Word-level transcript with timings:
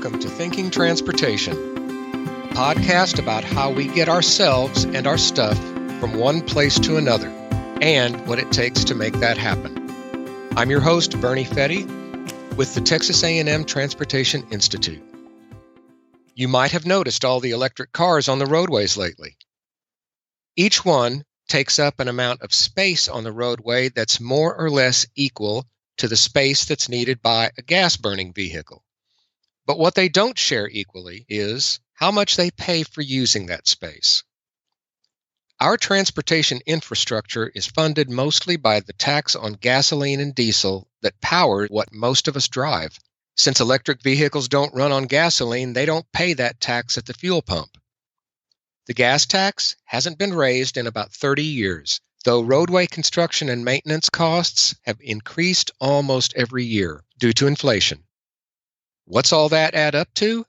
Welcome 0.00 0.20
to 0.20 0.30
Thinking 0.30 0.70
Transportation, 0.70 1.52
a 1.52 2.54
podcast 2.54 3.18
about 3.18 3.44
how 3.44 3.70
we 3.70 3.86
get 3.86 4.08
ourselves 4.08 4.84
and 4.84 5.06
our 5.06 5.18
stuff 5.18 5.58
from 6.00 6.14
one 6.14 6.40
place 6.40 6.78
to 6.78 6.96
another 6.96 7.28
and 7.82 8.26
what 8.26 8.38
it 8.38 8.50
takes 8.50 8.82
to 8.84 8.94
make 8.94 9.12
that 9.20 9.36
happen. 9.36 9.90
I'm 10.56 10.70
your 10.70 10.80
host 10.80 11.20
Bernie 11.20 11.44
Fette 11.44 11.86
with 12.56 12.74
the 12.74 12.80
Texas 12.80 13.22
A&M 13.22 13.66
Transportation 13.66 14.46
Institute. 14.50 15.02
You 16.34 16.48
might 16.48 16.70
have 16.70 16.86
noticed 16.86 17.26
all 17.26 17.40
the 17.40 17.50
electric 17.50 17.92
cars 17.92 18.26
on 18.26 18.38
the 18.38 18.46
roadways 18.46 18.96
lately. 18.96 19.36
Each 20.56 20.82
one 20.82 21.24
takes 21.50 21.78
up 21.78 22.00
an 22.00 22.08
amount 22.08 22.40
of 22.40 22.54
space 22.54 23.06
on 23.06 23.22
the 23.22 23.32
roadway 23.32 23.90
that's 23.90 24.18
more 24.18 24.56
or 24.56 24.70
less 24.70 25.06
equal 25.14 25.66
to 25.98 26.08
the 26.08 26.16
space 26.16 26.64
that's 26.64 26.88
needed 26.88 27.20
by 27.20 27.50
a 27.58 27.62
gas 27.62 27.98
burning 27.98 28.32
vehicle. 28.32 28.82
But 29.70 29.78
what 29.78 29.94
they 29.94 30.08
don't 30.08 30.36
share 30.36 30.68
equally 30.68 31.24
is 31.28 31.78
how 31.92 32.10
much 32.10 32.34
they 32.34 32.50
pay 32.50 32.82
for 32.82 33.02
using 33.02 33.46
that 33.46 33.68
space. 33.68 34.24
Our 35.60 35.76
transportation 35.76 36.58
infrastructure 36.66 37.46
is 37.54 37.68
funded 37.68 38.10
mostly 38.10 38.56
by 38.56 38.80
the 38.80 38.92
tax 38.94 39.36
on 39.36 39.52
gasoline 39.52 40.18
and 40.18 40.34
diesel 40.34 40.90
that 41.02 41.20
power 41.20 41.68
what 41.68 41.92
most 41.92 42.26
of 42.26 42.36
us 42.36 42.48
drive. 42.48 42.98
Since 43.36 43.60
electric 43.60 44.02
vehicles 44.02 44.48
don't 44.48 44.74
run 44.74 44.90
on 44.90 45.04
gasoline, 45.04 45.72
they 45.72 45.86
don't 45.86 46.10
pay 46.10 46.32
that 46.32 46.60
tax 46.60 46.98
at 46.98 47.06
the 47.06 47.14
fuel 47.14 47.40
pump. 47.40 47.78
The 48.86 48.94
gas 48.94 49.24
tax 49.24 49.76
hasn't 49.84 50.18
been 50.18 50.34
raised 50.34 50.78
in 50.78 50.88
about 50.88 51.12
30 51.12 51.44
years, 51.44 52.00
though 52.24 52.42
roadway 52.42 52.88
construction 52.88 53.48
and 53.48 53.64
maintenance 53.64 54.10
costs 54.10 54.74
have 54.82 54.98
increased 55.00 55.70
almost 55.78 56.34
every 56.34 56.64
year 56.64 57.04
due 57.20 57.32
to 57.34 57.46
inflation. 57.46 58.02
What's 59.10 59.32
all 59.32 59.48
that 59.48 59.74
add 59.74 59.96
up 59.96 60.14
to? 60.14 60.46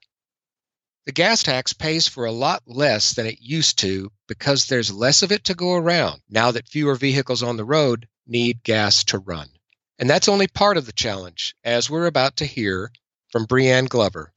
The 1.08 1.12
gas 1.12 1.42
tax 1.42 1.74
pays 1.74 2.08
for 2.08 2.26
a 2.26 2.32
lot 2.32 2.62
less 2.68 3.16
than 3.16 3.26
it 3.26 3.42
used 3.42 3.80
to 3.80 4.12
because 4.28 4.68
there's 4.68 4.94
less 4.94 5.24
of 5.24 5.32
it 5.32 5.46
to 5.46 5.56
go 5.56 5.74
around 5.74 6.22
now 6.30 6.52
that 6.52 6.70
fewer 6.70 6.94
vehicles 6.94 7.42
on 7.42 7.58
the 7.58 7.66
road 7.66 8.08
need 8.28 8.62
gas 8.62 9.04
to 9.06 9.18
run. 9.18 9.50
And 9.98 10.08
that's 10.08 10.28
only 10.28 10.46
part 10.46 10.78
of 10.78 10.86
the 10.86 10.92
challenge, 10.92 11.56
as 11.64 11.90
we're 11.90 12.06
about 12.06 12.36
to 12.38 12.46
hear 12.46 12.92
from 13.32 13.48
Brianne 13.48 13.90
Glover. 13.90 14.32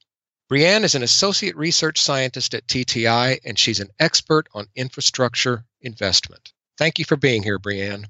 Brianne 0.50 0.84
is 0.84 0.94
an 0.94 1.02
associate 1.02 1.56
research 1.56 2.00
scientist 2.00 2.54
at 2.54 2.66
TTI, 2.66 3.40
and 3.44 3.58
she's 3.58 3.80
an 3.80 3.90
expert 4.00 4.48
on 4.54 4.68
infrastructure 4.74 5.66
investment. 5.82 6.54
Thank 6.78 6.98
you 6.98 7.04
for 7.04 7.16
being 7.16 7.42
here, 7.42 7.58
Brianne. 7.58 8.06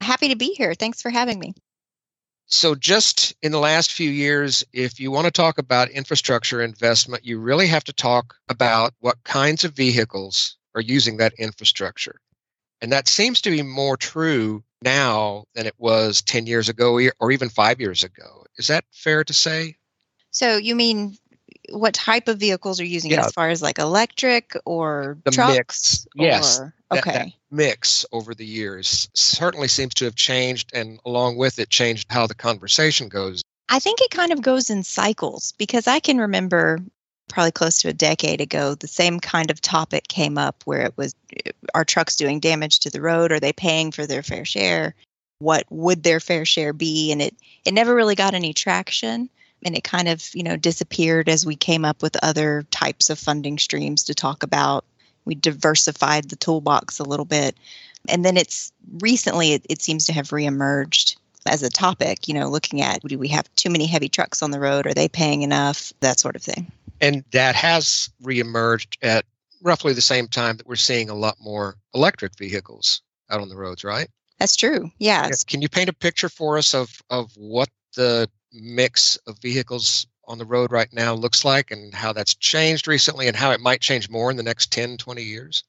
Happy 0.00 0.30
to 0.30 0.36
be 0.36 0.54
here. 0.54 0.74
Thanks 0.74 1.00
for 1.00 1.10
having 1.10 1.38
me. 1.38 1.54
So, 2.48 2.76
just 2.76 3.34
in 3.42 3.50
the 3.50 3.58
last 3.58 3.92
few 3.92 4.08
years, 4.08 4.64
if 4.72 5.00
you 5.00 5.10
want 5.10 5.24
to 5.24 5.32
talk 5.32 5.58
about 5.58 5.90
infrastructure 5.90 6.62
investment, 6.62 7.24
you 7.24 7.40
really 7.40 7.66
have 7.66 7.82
to 7.84 7.92
talk 7.92 8.36
about 8.48 8.94
what 9.00 9.24
kinds 9.24 9.64
of 9.64 9.74
vehicles 9.74 10.56
are 10.74 10.80
using 10.80 11.16
that 11.16 11.34
infrastructure. 11.38 12.20
And 12.80 12.92
that 12.92 13.08
seems 13.08 13.40
to 13.42 13.50
be 13.50 13.62
more 13.62 13.96
true 13.96 14.62
now 14.80 15.44
than 15.54 15.66
it 15.66 15.74
was 15.78 16.22
10 16.22 16.46
years 16.46 16.68
ago 16.68 17.00
or 17.18 17.32
even 17.32 17.48
five 17.48 17.80
years 17.80 18.04
ago. 18.04 18.44
Is 18.58 18.68
that 18.68 18.84
fair 18.92 19.24
to 19.24 19.32
say? 19.32 19.76
So, 20.30 20.56
you 20.56 20.76
mean 20.76 21.16
what 21.70 21.94
type 21.94 22.28
of 22.28 22.38
vehicles 22.38 22.80
are 22.80 22.84
using 22.84 23.10
Yeah. 23.10 23.26
as 23.26 23.32
far 23.32 23.48
as 23.50 23.62
like 23.62 23.78
electric 23.78 24.56
or 24.64 25.18
The 25.24 25.30
trucks? 25.30 25.54
mix. 25.56 26.06
Yes. 26.14 26.60
or- 26.60 26.74
That- 26.90 26.98
okay. 27.00 27.12
that 27.12 27.28
mix 27.50 28.06
over 28.12 28.34
the 28.34 28.46
years 28.46 29.08
certainly 29.14 29.66
seems 29.68 29.94
to 29.94 30.04
have 30.04 30.14
changed, 30.14 30.70
and 30.72 31.00
along 31.04 31.36
with 31.36 31.58
it, 31.58 31.68
changed 31.70 32.06
how 32.10 32.26
the 32.28 32.34
conversation 32.34 33.08
goes. 33.08 33.42
I 33.68 33.80
think 33.80 34.00
it 34.00 34.10
kind 34.12 34.32
of 34.32 34.40
goes 34.42 34.70
in 34.70 34.84
cycles 34.84 35.52
because 35.58 35.88
I 35.88 35.98
can 35.98 36.18
remember 36.18 36.78
probably 37.28 37.50
close 37.50 37.78
to 37.80 37.88
a 37.88 37.92
decade 37.92 38.40
ago, 38.40 38.76
the 38.76 38.86
same 38.86 39.18
kind 39.18 39.50
of 39.50 39.60
topic 39.60 40.06
came 40.06 40.38
up 40.38 40.62
where 40.64 40.82
it 40.82 40.96
was 40.96 41.12
are 41.74 41.84
trucks 41.84 42.14
doing 42.14 42.38
damage 42.38 42.78
to 42.80 42.90
the 42.90 43.00
road? 43.00 43.32
Are 43.32 43.40
they 43.40 43.52
paying 43.52 43.90
for 43.90 44.06
their 44.06 44.22
fair 44.22 44.44
share? 44.44 44.94
What 45.40 45.64
would 45.70 46.04
their 46.04 46.20
fair 46.20 46.44
share 46.44 46.72
be? 46.72 47.10
And 47.10 47.20
it 47.20 47.34
it 47.64 47.74
never 47.74 47.96
really 47.96 48.14
got 48.14 48.32
any 48.34 48.54
traction 48.54 49.28
and 49.64 49.76
it 49.76 49.84
kind 49.84 50.08
of, 50.08 50.28
you 50.34 50.42
know, 50.42 50.56
disappeared 50.56 51.28
as 51.28 51.46
we 51.46 51.56
came 51.56 51.84
up 51.84 52.02
with 52.02 52.16
other 52.22 52.64
types 52.70 53.10
of 53.10 53.18
funding 53.18 53.58
streams 53.58 54.04
to 54.04 54.14
talk 54.14 54.42
about. 54.42 54.84
We 55.24 55.34
diversified 55.34 56.28
the 56.28 56.36
toolbox 56.36 56.98
a 56.98 57.04
little 57.04 57.24
bit. 57.24 57.56
And 58.08 58.24
then 58.24 58.36
it's 58.36 58.72
recently 59.00 59.54
it, 59.54 59.66
it 59.68 59.82
seems 59.82 60.06
to 60.06 60.12
have 60.12 60.28
reemerged 60.28 61.16
as 61.46 61.62
a 61.62 61.70
topic, 61.70 62.28
you 62.28 62.34
know, 62.34 62.48
looking 62.48 62.82
at 62.82 63.02
do 63.02 63.18
we 63.18 63.28
have 63.28 63.52
too 63.56 63.70
many 63.70 63.86
heavy 63.86 64.08
trucks 64.08 64.42
on 64.42 64.50
the 64.50 64.60
road? 64.60 64.86
Are 64.86 64.94
they 64.94 65.08
paying 65.08 65.42
enough? 65.42 65.92
That 66.00 66.20
sort 66.20 66.36
of 66.36 66.42
thing. 66.42 66.70
And 67.00 67.24
that 67.32 67.54
has 67.54 68.10
reemerged 68.22 68.96
at 69.02 69.24
roughly 69.62 69.92
the 69.92 70.00
same 70.00 70.28
time 70.28 70.56
that 70.56 70.66
we're 70.66 70.76
seeing 70.76 71.10
a 71.10 71.14
lot 71.14 71.36
more 71.40 71.76
electric 71.94 72.36
vehicles 72.38 73.02
out 73.30 73.40
on 73.40 73.48
the 73.48 73.56
roads, 73.56 73.84
right? 73.84 74.08
That's 74.38 74.56
true. 74.56 74.90
Yes. 74.98 75.44
Can 75.44 75.62
you 75.62 75.68
paint 75.68 75.88
a 75.88 75.94
picture 75.94 76.28
for 76.28 76.58
us 76.58 76.74
of, 76.74 77.02
of 77.10 77.32
what 77.36 77.68
the 77.96 78.28
mix 78.52 79.16
of 79.26 79.38
vehicles 79.38 80.06
on 80.26 80.38
the 80.38 80.44
road 80.44 80.72
right 80.72 80.92
now 80.92 81.14
looks 81.14 81.44
like 81.44 81.70
and 81.70 81.94
how 81.94 82.12
that's 82.12 82.34
changed 82.34 82.88
recently 82.88 83.28
and 83.28 83.36
how 83.36 83.50
it 83.50 83.60
might 83.60 83.80
change 83.80 84.10
more 84.10 84.30
in 84.30 84.36
the 84.36 84.42
next 84.42 84.72
10, 84.72 84.96
20 84.96 85.22
years? 85.22 85.64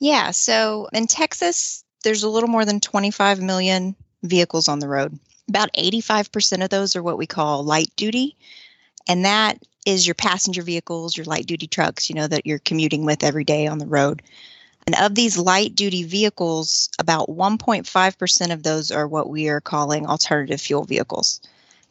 Yeah. 0.00 0.30
So 0.32 0.88
in 0.92 1.06
Texas, 1.06 1.84
there's 2.02 2.22
a 2.22 2.28
little 2.28 2.48
more 2.48 2.64
than 2.64 2.80
25 2.80 3.40
million 3.40 3.96
vehicles 4.22 4.68
on 4.68 4.80
the 4.80 4.88
road. 4.88 5.18
About 5.48 5.72
85% 5.74 6.64
of 6.64 6.70
those 6.70 6.96
are 6.96 7.02
what 7.02 7.18
we 7.18 7.26
call 7.26 7.64
light 7.64 7.90
duty. 7.96 8.36
And 9.08 9.24
that 9.24 9.58
is 9.86 10.06
your 10.06 10.14
passenger 10.14 10.62
vehicles, 10.62 11.16
your 11.16 11.26
light 11.26 11.46
duty 11.46 11.66
trucks, 11.66 12.08
you 12.08 12.14
know, 12.14 12.26
that 12.26 12.46
you're 12.46 12.58
commuting 12.60 13.04
with 13.04 13.22
every 13.22 13.44
day 13.44 13.66
on 13.66 13.78
the 13.78 13.86
road. 13.86 14.22
And 14.86 14.96
of 14.96 15.14
these 15.14 15.38
light 15.38 15.74
duty 15.74 16.04
vehicles, 16.04 16.90
about 16.98 17.28
1.5% 17.28 18.52
of 18.52 18.62
those 18.62 18.90
are 18.90 19.08
what 19.08 19.30
we 19.30 19.48
are 19.48 19.60
calling 19.60 20.06
alternative 20.06 20.60
fuel 20.60 20.84
vehicles. 20.84 21.40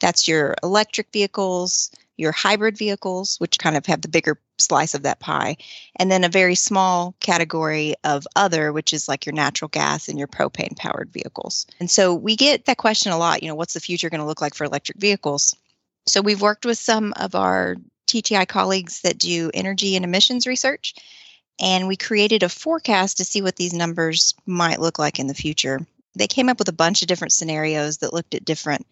That's 0.04 0.28
your 0.28 0.56
electric 0.64 1.14
vehicles, 1.14 1.90
your 2.18 2.34
hybrid 2.34 2.78
vehicles, 2.78 3.38
which 3.38 3.58
kind 3.58 3.78
of 3.78 3.86
have 3.86 4.02
the 4.02 4.10
bigger 4.10 4.38
slice 4.58 4.94
of 4.94 5.04
that 5.04 5.22
pie, 5.22 5.56
and 5.96 6.12
then 6.12 6.26
a 6.26 6.30
very 6.30 6.56
small 6.56 7.16
category 7.22 7.96
of 8.04 8.28
other, 8.36 8.74
which 8.74 8.92
is 8.92 9.08
like 9.08 9.26
your 9.26 9.32
natural 9.32 9.70
gas 9.70 10.10
and 10.10 10.20
your 10.20 10.28
propane 10.28 10.76
powered 10.76 11.10
vehicles. 11.14 11.66
And 11.80 11.90
so 11.90 12.14
we 12.14 12.36
get 12.36 12.66
that 12.66 12.80
question 12.80 13.14
a 13.14 13.18
lot, 13.18 13.42
you 13.42 13.48
know, 13.48 13.56
what's 13.56 13.76
the 13.76 13.80
future 13.80 14.10
going 14.10 14.20
to 14.20 14.28
look 14.28 14.42
like 14.42 14.56
for 14.56 14.66
electric 14.66 14.98
vehicles? 14.98 15.56
So 16.06 16.22
we've 16.22 16.42
worked 16.42 16.66
with 16.66 16.78
some 16.78 17.14
of 17.16 17.34
our 17.34 17.78
TTI 18.08 18.46
colleagues 18.46 19.04
that 19.04 19.18
do 19.18 19.52
energy 19.54 19.96
and 19.96 20.04
emissions 20.04 20.46
research, 20.46 20.96
and 21.62 21.88
we 21.88 21.96
created 21.96 22.44
a 22.44 22.50
forecast 22.50 23.16
to 23.18 23.24
see 23.24 23.42
what 23.42 23.56
these 23.56 23.72
numbers 23.74 24.34
might 24.46 24.82
look 24.82 25.00
like 25.00 25.18
in 25.18 25.28
the 25.28 25.34
future. 25.34 25.80
They 26.14 26.28
came 26.28 26.50
up 26.50 26.60
with 26.60 26.68
a 26.68 26.74
bunch 26.74 27.02
of 27.02 27.08
different 27.08 27.32
scenarios 27.32 28.00
that 28.00 28.12
looked 28.14 28.36
at 28.36 28.44
different 28.44 28.86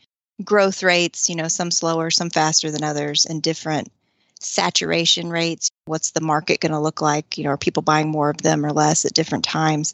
growth 0.43 0.83
rates, 0.83 1.29
you 1.29 1.35
know, 1.35 1.47
some 1.47 1.71
slower, 1.71 2.11
some 2.11 2.29
faster 2.29 2.71
than 2.71 2.83
others, 2.83 3.25
and 3.25 3.41
different 3.41 3.91
saturation 4.39 5.29
rates. 5.29 5.71
What's 5.85 6.11
the 6.11 6.21
market 6.21 6.59
going 6.59 6.71
to 6.71 6.79
look 6.79 7.01
like? 7.01 7.37
You 7.37 7.43
know, 7.43 7.51
are 7.51 7.57
people 7.57 7.83
buying 7.83 8.09
more 8.09 8.29
of 8.29 8.37
them 8.37 8.65
or 8.65 8.71
less 8.71 9.05
at 9.05 9.13
different 9.13 9.43
times? 9.43 9.93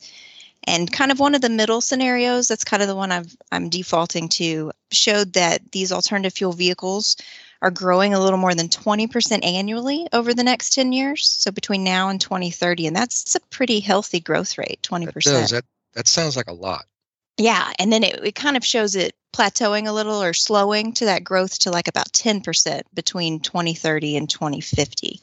And 0.63 0.91
kind 0.91 1.11
of 1.11 1.19
one 1.19 1.33
of 1.33 1.41
the 1.41 1.49
middle 1.49 1.79
scenarios, 1.79 2.47
that's 2.47 2.63
kind 2.63 2.81
of 2.81 2.89
the 2.89 2.95
one 2.95 3.11
I've, 3.11 3.35
I'm 3.51 3.69
defaulting 3.69 4.27
to, 4.29 4.71
showed 4.91 5.33
that 5.33 5.71
these 5.71 5.91
alternative 5.91 6.33
fuel 6.33 6.51
vehicles 6.51 7.15
are 7.61 7.71
growing 7.71 8.13
a 8.13 8.19
little 8.19 8.37
more 8.37 8.53
than 8.53 8.67
20% 8.67 9.45
annually 9.45 10.07
over 10.13 10.33
the 10.33 10.43
next 10.43 10.73
10 10.73 10.91
years. 10.91 11.27
So 11.27 11.51
between 11.51 11.83
now 11.83 12.09
and 12.09 12.19
2030. 12.19 12.87
And 12.87 12.95
that's 12.95 13.35
a 13.35 13.39
pretty 13.49 13.79
healthy 13.79 14.19
growth 14.19 14.57
rate, 14.57 14.79
20%. 14.83 15.05
That 15.05 15.23
does. 15.23 15.49
That, 15.51 15.65
that 15.93 16.07
sounds 16.07 16.35
like 16.35 16.47
a 16.47 16.53
lot. 16.53 16.85
Yeah, 17.37 17.71
and 17.79 17.93
then 17.93 18.03
it, 18.03 18.19
it 18.23 18.35
kind 18.35 18.57
of 18.57 18.65
shows 18.65 18.95
it 18.95 19.15
plateauing 19.37 19.87
a 19.87 19.91
little 19.91 20.21
or 20.21 20.33
slowing 20.33 20.91
to 20.93 21.05
that 21.05 21.23
growth 21.23 21.59
to 21.59 21.71
like 21.71 21.87
about 21.87 22.11
10% 22.11 22.81
between 22.93 23.39
2030 23.39 24.17
and 24.17 24.29
2050. 24.29 25.19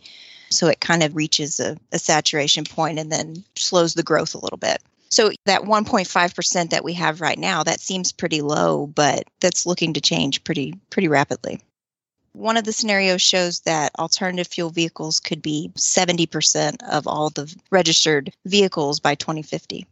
So 0.50 0.68
it 0.68 0.80
kind 0.80 1.02
of 1.02 1.16
reaches 1.16 1.58
a, 1.58 1.76
a 1.90 1.98
saturation 1.98 2.64
point 2.64 2.98
and 2.98 3.10
then 3.10 3.44
slows 3.56 3.94
the 3.94 4.04
growth 4.04 4.34
a 4.34 4.38
little 4.38 4.58
bit. 4.58 4.80
So 5.08 5.30
that 5.46 5.62
1.5% 5.62 6.70
that 6.70 6.84
we 6.84 6.92
have 6.94 7.20
right 7.20 7.38
now, 7.38 7.62
that 7.64 7.80
seems 7.80 8.12
pretty 8.12 8.40
low, 8.40 8.86
but 8.86 9.24
that's 9.40 9.66
looking 9.66 9.92
to 9.94 10.00
change 10.00 10.42
pretty 10.44 10.74
pretty 10.90 11.08
rapidly. 11.08 11.60
One 12.32 12.56
of 12.56 12.64
the 12.64 12.72
scenarios 12.72 13.22
shows 13.22 13.60
that 13.60 13.92
alternative 13.96 14.48
fuel 14.48 14.70
vehicles 14.70 15.20
could 15.20 15.40
be 15.40 15.70
70% 15.76 16.82
of 16.90 17.06
all 17.06 17.30
the 17.30 17.54
registered 17.70 18.32
vehicles 18.44 18.98
by 18.98 19.14
2050. 19.14 19.86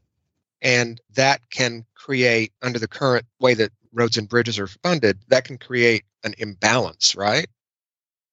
And 0.60 1.00
that 1.14 1.40
can 1.50 1.84
create, 1.94 2.52
under 2.62 2.80
the 2.80 2.88
current 2.88 3.26
way 3.38 3.54
that 3.54 3.70
roads 3.92 4.16
and 4.16 4.28
bridges 4.28 4.58
are 4.58 4.66
funded, 4.66 5.18
that 5.28 5.44
can 5.44 5.58
create 5.58 6.04
an 6.24 6.34
imbalance, 6.38 7.14
right? 7.14 7.46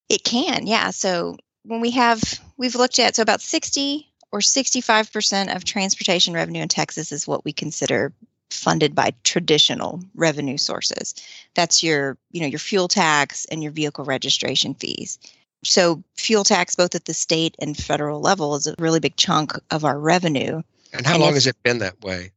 It 0.09 0.23
can, 0.23 0.65
yeah. 0.67 0.89
So 0.91 1.37
when 1.63 1.81
we 1.81 1.91
have, 1.91 2.21
we've 2.57 2.75
looked 2.75 2.99
at, 2.99 3.15
so 3.15 3.21
about 3.21 3.41
60 3.41 4.07
or 4.31 4.39
65% 4.39 5.55
of 5.55 5.63
transportation 5.63 6.33
revenue 6.33 6.61
in 6.61 6.67
Texas 6.67 7.11
is 7.11 7.27
what 7.27 7.45
we 7.45 7.53
consider 7.53 8.13
funded 8.51 8.95
by 8.95 9.13
traditional 9.23 10.01
revenue 10.15 10.57
sources. 10.57 11.13
That's 11.53 11.83
your, 11.83 12.17
you 12.31 12.41
know, 12.41 12.47
your 12.47 12.59
fuel 12.59 12.87
tax 12.87 13.45
and 13.45 13.61
your 13.61 13.71
vehicle 13.71 14.05
registration 14.05 14.73
fees. 14.73 15.19
So 15.63 16.03
fuel 16.15 16.43
tax 16.43 16.75
both 16.75 16.95
at 16.95 17.05
the 17.05 17.13
state 17.13 17.55
and 17.59 17.75
federal 17.75 18.21
level 18.21 18.55
is 18.55 18.65
a 18.67 18.75
really 18.79 18.99
big 18.99 19.15
chunk 19.17 19.53
of 19.71 19.85
our 19.85 19.99
revenue. 19.99 20.61
And 20.93 21.05
how 21.05 21.15
and 21.15 21.23
long 21.23 21.33
has 21.33 21.47
it 21.47 21.61
been 21.63 21.79
that 21.79 22.01
way? 22.01 22.31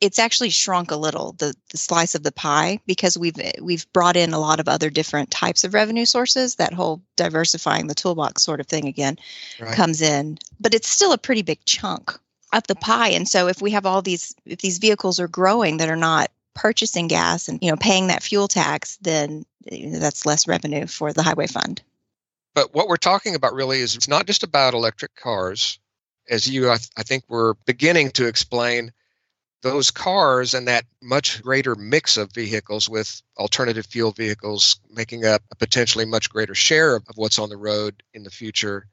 It's 0.00 0.18
actually 0.18 0.50
shrunk 0.50 0.90
a 0.90 0.96
little 0.96 1.32
the, 1.38 1.54
the 1.70 1.76
slice 1.76 2.14
of 2.14 2.22
the 2.22 2.32
pie 2.32 2.80
because 2.86 3.18
we've 3.18 3.36
we've 3.60 3.90
brought 3.92 4.16
in 4.16 4.32
a 4.32 4.38
lot 4.38 4.60
of 4.60 4.68
other 4.68 4.90
different 4.90 5.30
types 5.30 5.64
of 5.64 5.74
revenue 5.74 6.04
sources. 6.04 6.54
That 6.56 6.72
whole 6.72 7.02
diversifying 7.16 7.86
the 7.86 7.94
toolbox 7.94 8.42
sort 8.42 8.60
of 8.60 8.66
thing 8.66 8.86
again 8.86 9.18
right. 9.60 9.74
comes 9.74 10.00
in, 10.00 10.38
but 10.58 10.74
it's 10.74 10.88
still 10.88 11.12
a 11.12 11.18
pretty 11.18 11.42
big 11.42 11.64
chunk 11.66 12.18
of 12.52 12.66
the 12.66 12.74
pie. 12.74 13.10
And 13.10 13.28
so 13.28 13.46
if 13.46 13.60
we 13.60 13.70
have 13.72 13.86
all 13.86 14.02
these 14.02 14.34
if 14.46 14.60
these 14.60 14.78
vehicles 14.78 15.20
are 15.20 15.28
growing 15.28 15.76
that 15.76 15.90
are 15.90 15.96
not 15.96 16.30
purchasing 16.54 17.08
gas 17.08 17.48
and 17.48 17.58
you 17.62 17.70
know 17.70 17.76
paying 17.76 18.06
that 18.06 18.22
fuel 18.22 18.48
tax, 18.48 18.96
then 19.02 19.44
that's 19.70 20.26
less 20.26 20.48
revenue 20.48 20.86
for 20.86 21.12
the 21.12 21.22
highway 21.22 21.46
fund. 21.46 21.82
But 22.54 22.74
what 22.74 22.88
we're 22.88 22.96
talking 22.96 23.34
about 23.34 23.54
really 23.54 23.80
is 23.80 23.94
it's 23.94 24.08
not 24.08 24.26
just 24.26 24.42
about 24.42 24.74
electric 24.74 25.14
cars. 25.14 25.78
As 26.28 26.46
you, 26.46 26.70
I, 26.70 26.76
th- 26.76 26.90
I 26.96 27.02
think, 27.02 27.24
we're 27.28 27.54
beginning 27.66 28.10
to 28.12 28.26
explain, 28.26 28.92
those 29.62 29.90
cars 29.90 30.54
and 30.54 30.66
that 30.68 30.84
much 31.02 31.42
greater 31.42 31.74
mix 31.74 32.16
of 32.16 32.32
vehicles 32.32 32.88
with 32.88 33.22
alternative 33.38 33.86
fuel 33.86 34.12
vehicles 34.12 34.80
making 34.90 35.24
up 35.24 35.42
a 35.50 35.56
potentially 35.56 36.04
much 36.04 36.30
greater 36.30 36.54
share 36.54 36.96
of, 36.96 37.04
what's 37.14 37.38
on 37.38 37.50
the 37.50 37.56
road 37.56 38.02
in 38.14 38.22
the 38.22 38.30
future 38.30 38.86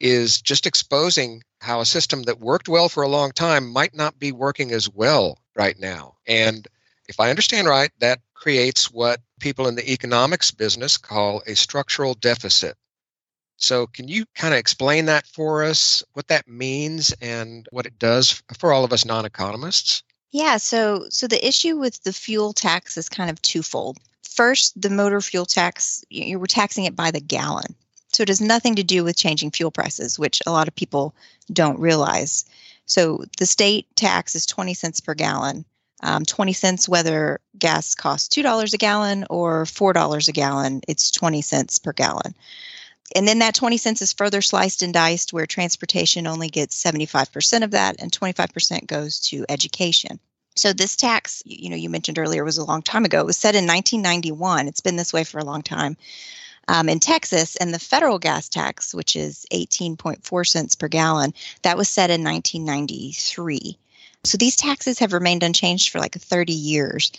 is 0.00 0.40
just 0.40 0.66
exposing 0.66 1.42
how 1.60 1.80
a 1.80 1.86
system 1.86 2.22
that 2.24 2.40
worked 2.40 2.68
well 2.68 2.88
for 2.88 3.02
a 3.02 3.08
long 3.08 3.32
time 3.32 3.72
might 3.72 3.94
not 3.94 4.18
be 4.18 4.32
working 4.32 4.72
as 4.72 4.88
well 4.88 5.38
right 5.56 5.78
now. 5.78 6.14
And 6.26 6.66
if 7.08 7.20
I 7.20 7.30
understand 7.30 7.68
right, 7.68 7.90
that 8.00 8.20
creates 8.34 8.90
what 8.90 9.20
people 9.40 9.66
in 9.68 9.74
the 9.74 9.92
economics 9.92 10.50
business 10.50 10.96
call 10.96 11.42
a 11.46 11.54
structural 11.54 12.14
deficit. 12.14 12.76
So, 13.56 13.86
can 13.86 14.08
you 14.08 14.24
kind 14.34 14.52
of 14.52 14.58
explain 14.58 15.06
that 15.06 15.26
for 15.26 15.62
us, 15.64 16.02
what 16.12 16.28
that 16.28 16.48
means 16.48 17.14
and 17.20 17.66
what 17.70 17.86
it 17.86 17.98
does 17.98 18.42
for 18.58 18.72
all 18.72 18.84
of 18.84 18.92
us 18.92 19.04
non 19.04 19.24
economists? 19.24 20.02
Yeah, 20.32 20.56
so 20.56 21.06
so 21.10 21.28
the 21.28 21.46
issue 21.46 21.76
with 21.76 22.02
the 22.02 22.12
fuel 22.12 22.52
tax 22.52 22.96
is 22.96 23.08
kind 23.08 23.30
of 23.30 23.40
twofold. 23.42 23.98
First, 24.28 24.80
the 24.80 24.90
motor 24.90 25.20
fuel 25.20 25.46
tax, 25.46 26.04
you 26.10 26.40
were 26.40 26.48
taxing 26.48 26.86
it 26.86 26.96
by 26.96 27.12
the 27.12 27.20
gallon. 27.20 27.76
So 28.12 28.22
it 28.22 28.28
has 28.28 28.40
nothing 28.40 28.74
to 28.74 28.82
do 28.82 29.04
with 29.04 29.16
changing 29.16 29.52
fuel 29.52 29.70
prices, 29.70 30.18
which 30.18 30.42
a 30.46 30.50
lot 30.50 30.66
of 30.66 30.74
people 30.74 31.14
don't 31.52 31.78
realize. 31.78 32.44
So 32.86 33.24
the 33.38 33.46
state 33.46 33.86
tax 33.96 34.34
is 34.34 34.44
20 34.46 34.74
cents 34.74 35.00
per 35.00 35.14
gallon. 35.14 35.64
Um, 36.02 36.24
20 36.24 36.52
cents 36.52 36.88
whether 36.88 37.40
gas 37.58 37.94
costs 37.94 38.28
$2 38.36 38.74
a 38.74 38.76
gallon 38.76 39.24
or 39.30 39.64
$4 39.64 40.28
a 40.28 40.32
gallon, 40.32 40.80
it's 40.86 41.10
20 41.10 41.40
cents 41.42 41.78
per 41.78 41.92
gallon. 41.92 42.34
And 43.14 43.28
then 43.28 43.40
that 43.40 43.54
20 43.54 43.76
cents 43.76 44.02
is 44.02 44.12
further 44.12 44.42
sliced 44.42 44.82
and 44.82 44.92
diced 44.92 45.32
where 45.32 45.46
transportation 45.46 46.26
only 46.26 46.48
gets 46.48 46.82
75% 46.82 47.62
of 47.62 47.72
that 47.72 47.96
and 48.00 48.10
25% 48.10 48.86
goes 48.86 49.20
to 49.28 49.44
education. 49.48 50.18
So 50.56 50.72
this 50.72 50.96
tax, 50.96 51.42
you 51.44 51.68
know, 51.68 51.76
you 51.76 51.90
mentioned 51.90 52.18
earlier 52.18 52.44
was 52.44 52.58
a 52.58 52.64
long 52.64 52.82
time 52.82 53.04
ago. 53.04 53.20
It 53.20 53.26
was 53.26 53.36
set 53.36 53.54
in 53.54 53.66
1991. 53.66 54.68
It's 54.68 54.80
been 54.80 54.96
this 54.96 55.12
way 55.12 55.24
for 55.24 55.38
a 55.38 55.44
long 55.44 55.62
time 55.62 55.96
um, 56.68 56.88
in 56.88 57.00
Texas, 57.00 57.56
and 57.56 57.72
the 57.72 57.78
federal 57.78 58.18
gas 58.18 58.48
tax, 58.48 58.94
which 58.94 59.16
is 59.16 59.46
18.4 59.52 60.46
cents 60.46 60.74
per 60.74 60.88
gallon, 60.88 61.34
that 61.62 61.76
was 61.76 61.88
set 61.88 62.10
in 62.10 62.24
1993. 62.24 63.78
So 64.24 64.38
these 64.38 64.56
taxes 64.56 64.98
have 65.00 65.12
remained 65.12 65.42
unchanged 65.42 65.90
for 65.90 65.98
like 65.98 66.14
30 66.14 66.52
years. 66.52 67.12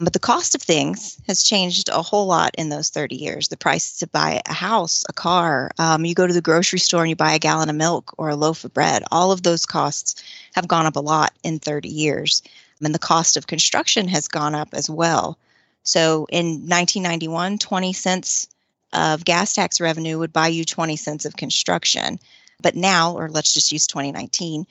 But 0.00 0.12
the 0.12 0.20
cost 0.20 0.54
of 0.54 0.62
things 0.62 1.20
has 1.26 1.42
changed 1.42 1.88
a 1.88 2.02
whole 2.02 2.26
lot 2.26 2.54
in 2.56 2.68
those 2.68 2.88
30 2.88 3.16
years. 3.16 3.48
The 3.48 3.56
price 3.56 3.98
to 3.98 4.06
buy 4.06 4.40
a 4.46 4.52
house, 4.52 5.04
a 5.08 5.12
car, 5.12 5.72
um, 5.78 6.04
you 6.04 6.14
go 6.14 6.28
to 6.28 6.32
the 6.32 6.40
grocery 6.40 6.78
store 6.78 7.02
and 7.02 7.10
you 7.10 7.16
buy 7.16 7.32
a 7.32 7.40
gallon 7.40 7.68
of 7.68 7.74
milk 7.74 8.14
or 8.16 8.28
a 8.28 8.36
loaf 8.36 8.62
of 8.62 8.72
bread, 8.72 9.02
all 9.10 9.32
of 9.32 9.42
those 9.42 9.66
costs 9.66 10.22
have 10.54 10.68
gone 10.68 10.86
up 10.86 10.94
a 10.94 11.00
lot 11.00 11.32
in 11.42 11.58
30 11.58 11.88
years. 11.88 12.42
And 12.80 12.94
the 12.94 13.00
cost 13.00 13.36
of 13.36 13.48
construction 13.48 14.06
has 14.06 14.28
gone 14.28 14.54
up 14.54 14.68
as 14.72 14.88
well. 14.88 15.36
So 15.82 16.28
in 16.30 16.68
1991, 16.68 17.58
20 17.58 17.92
cents 17.92 18.46
of 18.92 19.24
gas 19.24 19.52
tax 19.52 19.80
revenue 19.80 20.18
would 20.20 20.32
buy 20.32 20.46
you 20.46 20.64
20 20.64 20.94
cents 20.94 21.24
of 21.24 21.36
construction. 21.36 22.20
But 22.62 22.76
now, 22.76 23.16
or 23.16 23.28
let's 23.30 23.52
just 23.52 23.72
use 23.72 23.88
2019, 23.88 24.64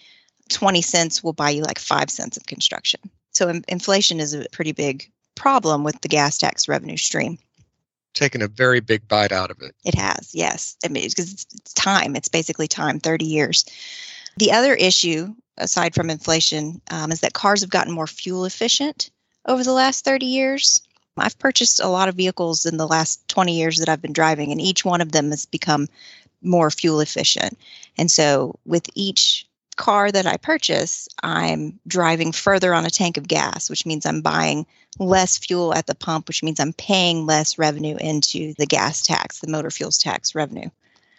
20 0.47 0.81
cents 0.81 1.21
will 1.21 1.33
buy 1.33 1.49
you 1.49 1.63
like 1.63 1.79
five 1.79 2.09
cents 2.09 2.37
of 2.37 2.45
construction. 2.45 3.01
So 3.31 3.49
in- 3.49 3.65
inflation 3.67 4.21
is 4.21 4.33
a 4.33 4.45
pretty 4.53 4.71
big 4.71 5.11
problem 5.37 5.83
with 5.83 6.01
the 6.01 6.09
gas 6.09 6.37
tax 6.37 6.67
revenue 6.67 6.97
stream. 6.97 7.37
Taken 8.13 8.41
a 8.41 8.47
very 8.47 8.79
big 8.79 9.07
bite 9.07 9.31
out 9.31 9.51
of 9.51 9.61
it. 9.61 9.75
It 9.85 9.95
has, 9.95 10.33
yes. 10.33 10.75
I 10.83 10.89
mean, 10.89 11.07
because 11.07 11.31
it's, 11.31 11.45
it's 11.55 11.73
time. 11.73 12.15
It's 12.15 12.27
basically 12.27 12.67
time, 12.67 12.99
30 12.99 13.25
years. 13.25 13.63
The 14.37 14.51
other 14.51 14.73
issue, 14.73 15.33
aside 15.57 15.95
from 15.95 16.09
inflation, 16.09 16.81
um, 16.91 17.11
is 17.11 17.21
that 17.21 17.33
cars 17.33 17.61
have 17.61 17.69
gotten 17.69 17.93
more 17.93 18.07
fuel 18.07 18.45
efficient 18.45 19.11
over 19.45 19.63
the 19.63 19.71
last 19.71 20.03
30 20.03 20.25
years. 20.25 20.81
I've 21.17 21.39
purchased 21.39 21.79
a 21.79 21.87
lot 21.87 22.09
of 22.09 22.15
vehicles 22.15 22.65
in 22.65 22.77
the 22.77 22.87
last 22.87 23.27
20 23.29 23.57
years 23.57 23.77
that 23.79 23.89
I've 23.89 24.01
been 24.01 24.13
driving, 24.13 24.51
and 24.51 24.61
each 24.61 24.85
one 24.85 25.01
of 25.01 25.11
them 25.11 25.31
has 25.31 25.45
become 25.45 25.87
more 26.41 26.69
fuel 26.69 26.99
efficient. 26.99 27.57
And 27.97 28.11
so, 28.11 28.59
with 28.65 28.87
each 28.93 29.46
car 29.77 30.11
that 30.11 30.25
I 30.25 30.37
purchase, 30.37 31.07
I'm 31.23 31.79
driving 31.87 32.31
further 32.31 32.73
on 32.73 32.85
a 32.85 32.89
tank 32.89 33.17
of 33.17 33.27
gas, 33.27 33.69
which 33.69 33.85
means 33.85 34.05
I'm 34.05 34.21
buying 34.21 34.65
less 34.99 35.37
fuel 35.37 35.73
at 35.73 35.87
the 35.87 35.95
pump, 35.95 36.27
which 36.27 36.43
means 36.43 36.59
I'm 36.59 36.73
paying 36.73 37.25
less 37.25 37.57
revenue 37.57 37.95
into 37.97 38.53
the 38.57 38.65
gas 38.65 39.03
tax, 39.03 39.39
the 39.39 39.47
motor 39.47 39.71
fuels 39.71 39.97
tax 39.97 40.35
revenue. 40.35 40.69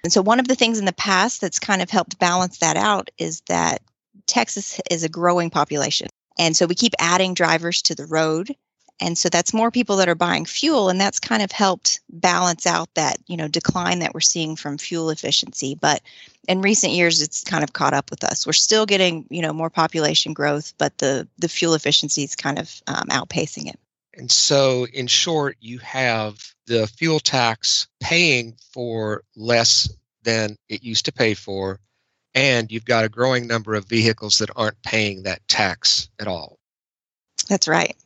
And 0.04 0.12
so, 0.12 0.22
one 0.22 0.38
of 0.40 0.48
the 0.48 0.54
things 0.54 0.78
in 0.78 0.84
the 0.84 0.92
past 0.92 1.40
that's 1.40 1.58
kind 1.58 1.82
of 1.82 1.90
helped 1.90 2.18
balance 2.18 2.58
that 2.58 2.76
out 2.76 3.10
is 3.18 3.40
that 3.48 3.82
Texas 4.26 4.80
is 4.90 5.02
a 5.02 5.08
growing 5.08 5.50
population. 5.50 6.08
And 6.38 6.56
so 6.56 6.66
we 6.66 6.74
keep 6.74 6.94
adding 7.00 7.34
drivers 7.34 7.82
to 7.82 7.94
the 7.94 8.06
road 8.06 8.54
and 9.00 9.16
so 9.16 9.28
that's 9.28 9.54
more 9.54 9.70
people 9.70 9.96
that 9.96 10.08
are 10.08 10.14
buying 10.14 10.44
fuel 10.44 10.88
and 10.88 11.00
that's 11.00 11.20
kind 11.20 11.42
of 11.42 11.52
helped 11.52 12.00
balance 12.10 12.66
out 12.66 12.92
that 12.94 13.18
you 13.26 13.36
know 13.36 13.48
decline 13.48 14.00
that 14.00 14.14
we're 14.14 14.20
seeing 14.20 14.56
from 14.56 14.78
fuel 14.78 15.10
efficiency. 15.10 15.74
But 15.74 16.02
in 16.48 16.62
recent 16.62 16.92
years 16.92 17.22
it's 17.22 17.44
kind 17.44 17.62
of 17.62 17.72
caught 17.72 17.94
up 17.94 18.10
with 18.10 18.24
us. 18.24 18.46
We're 18.46 18.52
still 18.54 18.86
getting 18.86 19.26
you 19.30 19.42
know 19.42 19.52
more 19.52 19.70
population 19.70 20.32
growth 20.32 20.74
but 20.78 20.98
the 20.98 21.28
the 21.38 21.48
fuel 21.48 21.74
efficiency 21.74 22.24
is 22.24 22.34
kind 22.34 22.58
of 22.58 22.82
um, 22.86 23.06
outpacing 23.10 23.68
it. 23.68 23.78
And 24.14 24.30
so 24.30 24.86
in 24.92 25.06
short 25.06 25.56
you 25.60 25.78
have 25.78 26.52
the 26.66 26.86
fuel 26.86 27.20
tax 27.20 27.86
paying 28.00 28.56
for 28.72 29.22
less 29.36 29.88
than 30.24 30.56
it 30.68 30.82
used 30.82 31.04
to 31.04 31.12
pay 31.12 31.34
for 31.34 31.78
and 32.34 32.70
you've 32.70 32.84
got 32.84 33.04
a 33.04 33.08
growing 33.08 33.46
number 33.46 33.74
of 33.74 33.86
vehicles 33.86 34.38
that 34.38 34.50
aren't 34.54 34.80
paying 34.82 35.22
that 35.22 35.46
tax 35.48 36.08
at 36.18 36.28
all. 36.28 36.58
That's 37.48 37.68
right 37.68 37.96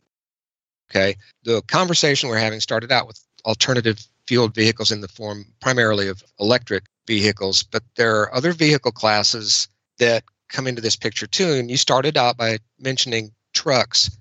Okay. 0.93 1.15
The 1.43 1.61
conversation 1.63 2.29
we're 2.29 2.37
having 2.37 2.59
started 2.59 2.91
out 2.91 3.07
with 3.07 3.19
alternative 3.45 4.05
fueled 4.27 4.53
vehicles 4.53 4.91
in 4.91 5.01
the 5.01 5.07
form 5.07 5.45
primarily 5.59 6.07
of 6.07 6.23
electric 6.39 6.83
vehicles, 7.07 7.63
but 7.63 7.83
there 7.95 8.21
are 8.21 8.33
other 8.33 8.53
vehicle 8.53 8.91
classes 8.91 9.67
that 9.97 10.23
come 10.49 10.67
into 10.67 10.81
this 10.81 10.95
picture 10.95 11.25
too. 11.25 11.53
And 11.53 11.69
you 11.69 11.77
started 11.77 12.15
out 12.15 12.37
by 12.37 12.59
mentioning 12.79 13.31
trucks. 13.53 14.15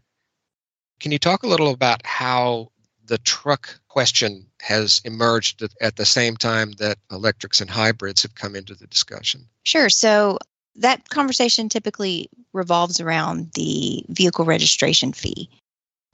Can 0.98 1.12
you 1.12 1.18
talk 1.18 1.42
a 1.42 1.48
little 1.48 1.70
about 1.70 2.04
how 2.06 2.70
the 3.04 3.18
truck 3.18 3.78
question 3.88 4.46
has 4.62 5.02
emerged 5.04 5.62
at 5.80 5.96
the 5.96 6.06
same 6.06 6.36
time 6.36 6.72
that 6.78 6.96
electrics 7.10 7.60
and 7.60 7.68
hybrids 7.68 8.22
have 8.22 8.34
come 8.34 8.56
into 8.56 8.74
the 8.74 8.86
discussion? 8.86 9.46
Sure. 9.64 9.90
So 9.90 10.38
that 10.76 11.10
conversation 11.10 11.68
typically 11.68 12.30
revolves 12.54 13.00
around 13.00 13.52
the 13.54 14.04
vehicle 14.08 14.46
registration 14.46 15.12
fee 15.12 15.50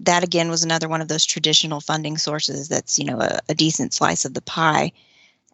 that 0.01 0.23
again 0.23 0.51
was 0.51 0.63
another 0.63 0.89
one 0.89 1.01
of 1.01 1.09
those 1.09 1.25
traditional 1.25 1.81
funding 1.81 2.17
sources 2.19 2.69
that's 2.69 2.99
you 2.99 3.05
know 3.05 3.21
a, 3.21 3.39
a 3.49 3.55
decent 3.55 3.93
slice 3.93 4.25
of 4.25 4.35
the 4.35 4.43
pie. 4.43 4.93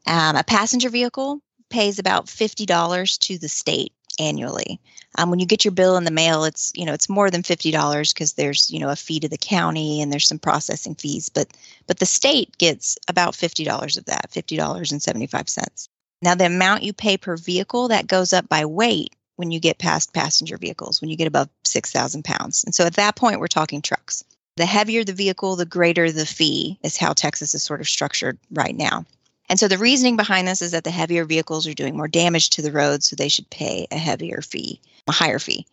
Um, 0.07 0.37
a 0.37 0.45
passenger 0.45 0.91
vehicle 0.91 1.41
pays 1.71 1.99
about 1.99 2.27
$50 2.27 3.19
to 3.21 3.39
the 3.39 3.49
state 3.49 3.93
annually. 4.19 4.79
Um, 5.17 5.31
when 5.31 5.39
you 5.39 5.47
get 5.47 5.65
your 5.65 5.73
bill 5.73 5.97
in 5.97 6.05
the 6.05 6.11
mail 6.11 6.45
it's 6.45 6.73
you 6.75 6.85
know 6.85 6.93
it's 6.93 7.09
more 7.09 7.31
than 7.31 7.43
$50 7.43 8.15
because 8.15 8.35
there's 8.35 8.71
you 8.71 8.79
know 8.79 8.91
a 8.91 8.97
fee 8.97 9.21
to 9.21 9.29
the 9.29 9.39
county 9.39 10.01
and 10.01 10.13
there's 10.13 10.29
some 10.29 10.39
processing 10.39 10.95
fees 10.95 11.29
but 11.29 11.49
but 11.87 11.99
the 11.99 12.07
state 12.07 12.57
gets 12.59 12.99
about 13.09 13.35
$50 13.35 13.99
of 13.99 14.05
that 14.05 14.31
$50.75 14.31 15.89
now 16.23 16.35
the 16.35 16.47
amount 16.47 16.83
you 16.83 16.93
pay 16.93 17.17
per 17.17 17.37
vehicle 17.37 17.89
that 17.89 18.07
goes 18.07 18.33
up 18.33 18.49
by 18.49 18.65
weight 18.65 19.15
when 19.37 19.51
you 19.51 19.59
get 19.59 19.79
past 19.79 20.15
passenger 20.15 20.57
vehicles 20.59 21.01
when 21.01 21.11
you 21.11 21.17
get 21.17 21.27
above 21.27 21.49
6000 21.65 22.25
pounds. 22.25 22.63
And 22.65 22.75
so 22.75 22.85
at 22.85 22.95
that 22.95 23.17
point 23.17 23.41
we're 23.41 23.49
talking 23.49 23.83
trucks 23.83 24.25
the 24.57 24.67
heavier 24.67 25.05
the 25.05 25.13
vehicle, 25.13 25.57
the 25.57 25.67
greater 25.67 26.11
the 26.13 26.27
fee, 26.27 26.79
is 26.83 26.97
how 26.97 27.13
Texas 27.13 27.55
is 27.55 27.63
sort 27.63 27.81
of 27.81 27.89
structured 27.89 28.39
right 28.53 28.77
now. 28.77 29.05
And 29.49 29.59
so 29.59 29.69
the 29.69 29.79
reasoning 29.79 30.17
behind 30.17 30.49
this 30.49 30.63
is 30.63 30.71
that 30.71 30.85
the 30.85 30.91
heavier 30.91 31.25
vehicles 31.25 31.67
are 31.67 31.75
doing 31.75 31.97
more 31.97 32.09
damage 32.09 32.51
to 32.51 32.63
the 32.63 32.73
road, 32.73 33.03
so 33.03 33.15
they 33.15 33.29
should 33.29 33.49
pay 33.51 33.87
a 33.91 33.99
heavier 33.99 34.41
fee, 34.41 34.81
a 35.07 35.13
higher 35.13 35.39
fee. 35.39 35.67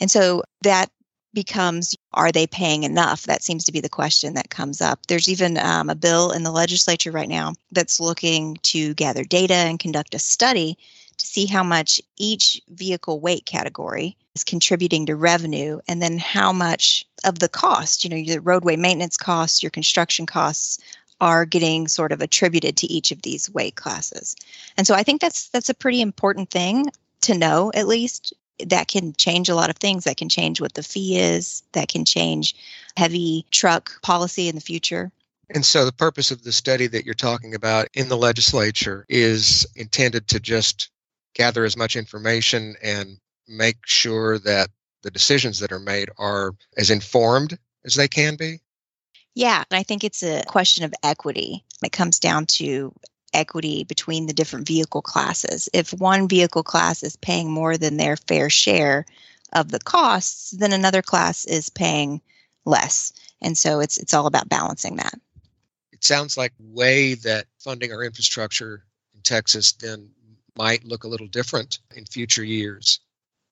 And 0.00 0.10
so 0.10 0.42
that 0.62 0.90
becomes 1.34 1.94
are 2.14 2.32
they 2.32 2.46
paying 2.46 2.84
enough? 2.84 3.24
That 3.24 3.42
seems 3.42 3.64
to 3.64 3.72
be 3.72 3.80
the 3.80 3.88
question 3.88 4.34
that 4.34 4.48
comes 4.48 4.80
up. 4.80 5.06
There's 5.06 5.28
even 5.28 5.58
um, 5.58 5.90
a 5.90 5.94
bill 5.94 6.30
in 6.30 6.44
the 6.44 6.50
legislature 6.50 7.10
right 7.10 7.28
now 7.28 7.52
that's 7.72 8.00
looking 8.00 8.56
to 8.62 8.94
gather 8.94 9.22
data 9.22 9.54
and 9.54 9.78
conduct 9.78 10.14
a 10.14 10.18
study 10.18 10.78
to 11.18 11.26
see 11.26 11.44
how 11.44 11.62
much 11.62 12.00
each 12.16 12.60
vehicle 12.70 13.20
weight 13.20 13.44
category 13.44 14.16
is 14.36 14.44
contributing 14.44 15.06
to 15.06 15.16
revenue 15.16 15.80
and 15.88 16.02
then 16.02 16.18
how 16.18 16.52
much 16.52 17.04
of 17.24 17.38
the 17.38 17.48
cost, 17.48 18.04
you 18.04 18.10
know, 18.10 18.16
your 18.16 18.40
roadway 18.42 18.76
maintenance 18.76 19.16
costs, 19.16 19.62
your 19.62 19.70
construction 19.70 20.26
costs 20.26 20.78
are 21.22 21.46
getting 21.46 21.88
sort 21.88 22.12
of 22.12 22.20
attributed 22.20 22.76
to 22.76 22.86
each 22.86 23.10
of 23.10 23.22
these 23.22 23.48
weight 23.50 23.76
classes. 23.76 24.36
And 24.76 24.86
so 24.86 24.94
I 24.94 25.02
think 25.02 25.22
that's 25.22 25.48
that's 25.48 25.70
a 25.70 25.74
pretty 25.74 26.02
important 26.02 26.50
thing 26.50 26.90
to 27.22 27.36
know 27.36 27.72
at 27.74 27.88
least 27.88 28.34
that 28.66 28.88
can 28.88 29.14
change 29.14 29.48
a 29.48 29.54
lot 29.54 29.70
of 29.70 29.76
things. 29.76 30.04
That 30.04 30.18
can 30.18 30.28
change 30.28 30.60
what 30.60 30.74
the 30.74 30.82
fee 30.82 31.18
is, 31.18 31.62
that 31.72 31.88
can 31.88 32.04
change 32.04 32.54
heavy 32.98 33.46
truck 33.50 34.02
policy 34.02 34.48
in 34.48 34.54
the 34.54 34.60
future. 34.60 35.10
And 35.48 35.64
so 35.64 35.86
the 35.86 35.92
purpose 35.92 36.30
of 36.30 36.42
the 36.42 36.52
study 36.52 36.88
that 36.88 37.06
you're 37.06 37.14
talking 37.14 37.54
about 37.54 37.88
in 37.94 38.08
the 38.08 38.16
legislature 38.16 39.06
is 39.08 39.66
intended 39.76 40.28
to 40.28 40.40
just 40.40 40.90
gather 41.34 41.64
as 41.64 41.76
much 41.76 41.96
information 41.96 42.74
and 42.82 43.18
make 43.48 43.78
sure 43.86 44.38
that 44.40 44.70
the 45.02 45.10
decisions 45.10 45.60
that 45.60 45.72
are 45.72 45.80
made 45.80 46.10
are 46.18 46.54
as 46.76 46.90
informed 46.90 47.58
as 47.84 47.94
they 47.94 48.08
can 48.08 48.36
be? 48.36 48.60
Yeah, 49.34 49.64
I 49.70 49.82
think 49.82 50.02
it's 50.02 50.22
a 50.22 50.42
question 50.46 50.84
of 50.84 50.94
equity. 51.02 51.64
It 51.84 51.92
comes 51.92 52.18
down 52.18 52.46
to 52.46 52.94
equity 53.32 53.84
between 53.84 54.26
the 54.26 54.32
different 54.32 54.66
vehicle 54.66 55.02
classes. 55.02 55.68
If 55.72 55.92
one 55.92 56.26
vehicle 56.26 56.62
class 56.62 57.02
is 57.02 57.16
paying 57.16 57.50
more 57.50 57.76
than 57.76 57.96
their 57.96 58.16
fair 58.16 58.48
share 58.50 59.04
of 59.52 59.70
the 59.70 59.78
costs, 59.78 60.50
then 60.52 60.72
another 60.72 61.02
class 61.02 61.44
is 61.44 61.68
paying 61.68 62.20
less. 62.64 63.12
And 63.42 63.56
so 63.56 63.80
it's 63.80 63.98
it's 63.98 64.14
all 64.14 64.26
about 64.26 64.48
balancing 64.48 64.96
that. 64.96 65.14
It 65.92 66.02
sounds 66.02 66.36
like 66.36 66.52
way 66.58 67.14
that 67.14 67.46
funding 67.58 67.92
our 67.92 68.02
infrastructure 68.02 68.84
in 69.14 69.20
Texas 69.22 69.72
then 69.72 70.10
might 70.56 70.84
look 70.84 71.04
a 71.04 71.08
little 71.08 71.28
different 71.28 71.78
in 71.94 72.06
future 72.06 72.44
years. 72.44 73.00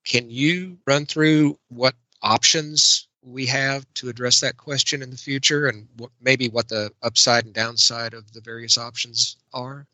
Can 0.04 0.30
you 0.30 0.78
run 0.86 1.06
through 1.06 1.58
what 1.68 1.94
options 2.22 3.08
we 3.22 3.46
have 3.46 3.86
to 3.94 4.08
address 4.08 4.40
that 4.40 4.56
question 4.56 5.02
in 5.02 5.10
the 5.10 5.16
future 5.16 5.66
and 5.66 5.88
what, 5.96 6.10
maybe 6.20 6.48
what 6.48 6.68
the 6.68 6.90
upside 7.02 7.46
and 7.46 7.54
downside 7.54 8.14
of 8.14 8.32
the 8.32 8.40
various 8.40 8.76
options 8.76 9.36
are? 9.52 9.86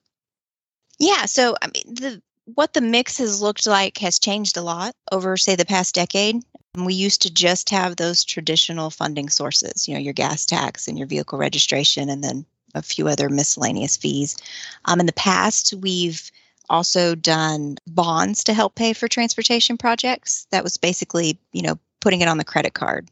Yeah, 0.98 1.26
so 1.26 1.56
I 1.62 1.68
mean 1.68 1.94
the 1.94 2.22
what 2.54 2.74
the 2.74 2.80
mix 2.80 3.18
has 3.18 3.40
looked 3.40 3.66
like 3.66 3.98
has 3.98 4.18
changed 4.18 4.56
a 4.56 4.62
lot 4.62 4.94
over 5.12 5.36
say 5.36 5.54
the 5.54 5.64
past 5.64 5.94
decade. 5.94 6.42
We 6.74 6.94
used 6.94 7.22
to 7.22 7.32
just 7.32 7.70
have 7.70 7.96
those 7.96 8.24
traditional 8.24 8.90
funding 8.90 9.28
sources, 9.28 9.88
you 9.88 9.94
know, 9.94 10.00
your 10.00 10.12
gas 10.12 10.44
tax 10.44 10.88
and 10.88 10.98
your 10.98 11.06
vehicle 11.06 11.38
registration 11.38 12.08
and 12.08 12.22
then 12.22 12.44
a 12.74 12.82
few 12.82 13.08
other 13.08 13.28
miscellaneous 13.28 13.96
fees. 13.96 14.36
Um, 14.84 15.00
in 15.00 15.06
the 15.06 15.12
past, 15.12 15.74
we've 15.74 16.30
also 16.70 17.14
done 17.14 17.76
bonds 17.86 18.44
to 18.44 18.54
help 18.54 18.74
pay 18.74 18.92
for 18.92 19.08
transportation 19.08 19.76
projects. 19.76 20.46
That 20.52 20.64
was 20.64 20.76
basically, 20.76 21.38
you 21.52 21.62
know, 21.62 21.78
putting 22.00 22.22
it 22.22 22.28
on 22.28 22.38
the 22.38 22.44
credit 22.44 22.72
card. 22.72 23.10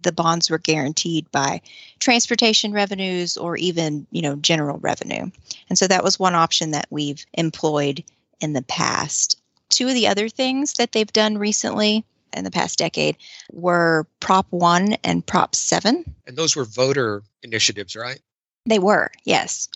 The 0.00 0.12
bonds 0.12 0.50
were 0.50 0.58
guaranteed 0.58 1.30
by 1.30 1.60
transportation 2.00 2.72
revenues 2.72 3.36
or 3.36 3.56
even 3.56 4.06
you 4.10 4.22
know 4.22 4.36
general 4.36 4.78
revenue. 4.78 5.30
And 5.68 5.78
so 5.78 5.86
that 5.86 6.04
was 6.04 6.18
one 6.18 6.34
option 6.34 6.72
that 6.72 6.86
we've 6.90 7.24
employed 7.34 8.02
in 8.40 8.52
the 8.52 8.62
past. 8.62 9.40
Two 9.68 9.88
of 9.88 9.94
the 9.94 10.06
other 10.06 10.28
things 10.28 10.74
that 10.74 10.92
they've 10.92 11.12
done 11.12 11.38
recently 11.38 12.04
in 12.32 12.44
the 12.44 12.50
past 12.50 12.78
decade 12.78 13.16
were 13.52 14.06
prop 14.20 14.46
1 14.50 14.94
and 15.04 15.26
prop 15.26 15.54
7 15.54 16.04
and 16.26 16.36
those 16.36 16.54
were 16.54 16.64
voter 16.64 17.22
initiatives 17.42 17.96
right? 17.96 18.20
They 18.66 18.78
were 18.78 19.10
yes 19.24 19.68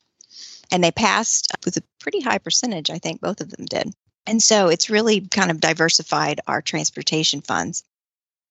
and 0.71 0.83
they 0.83 0.93
passed 0.93 1.49
with 1.65 1.77
a 1.77 1.83
pretty 1.99 2.21
high 2.21 2.39
percentage 2.39 2.91
i 2.91 2.99
think 2.99 3.21
both 3.21 3.41
of 3.41 3.51
them 3.51 3.67
did 3.67 3.93
and 4.27 4.43
so 4.43 4.69
it's 4.69 4.91
really 4.91 5.21
kind 5.23 5.51
of 5.51 5.61
diversified 5.61 6.41
our 6.47 6.63
transportation 6.63 7.41
funds 7.41 7.85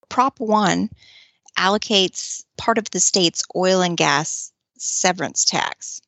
prop 0.10 0.40
1 0.40 0.90
allocates 1.58 2.44
part 2.58 2.78
of 2.78 2.90
the 2.92 3.00
state's 3.00 3.44
oil 3.56 3.82
and 3.82 3.98
gas 3.98 4.52
severance 4.78 5.44
tax. 5.46 6.02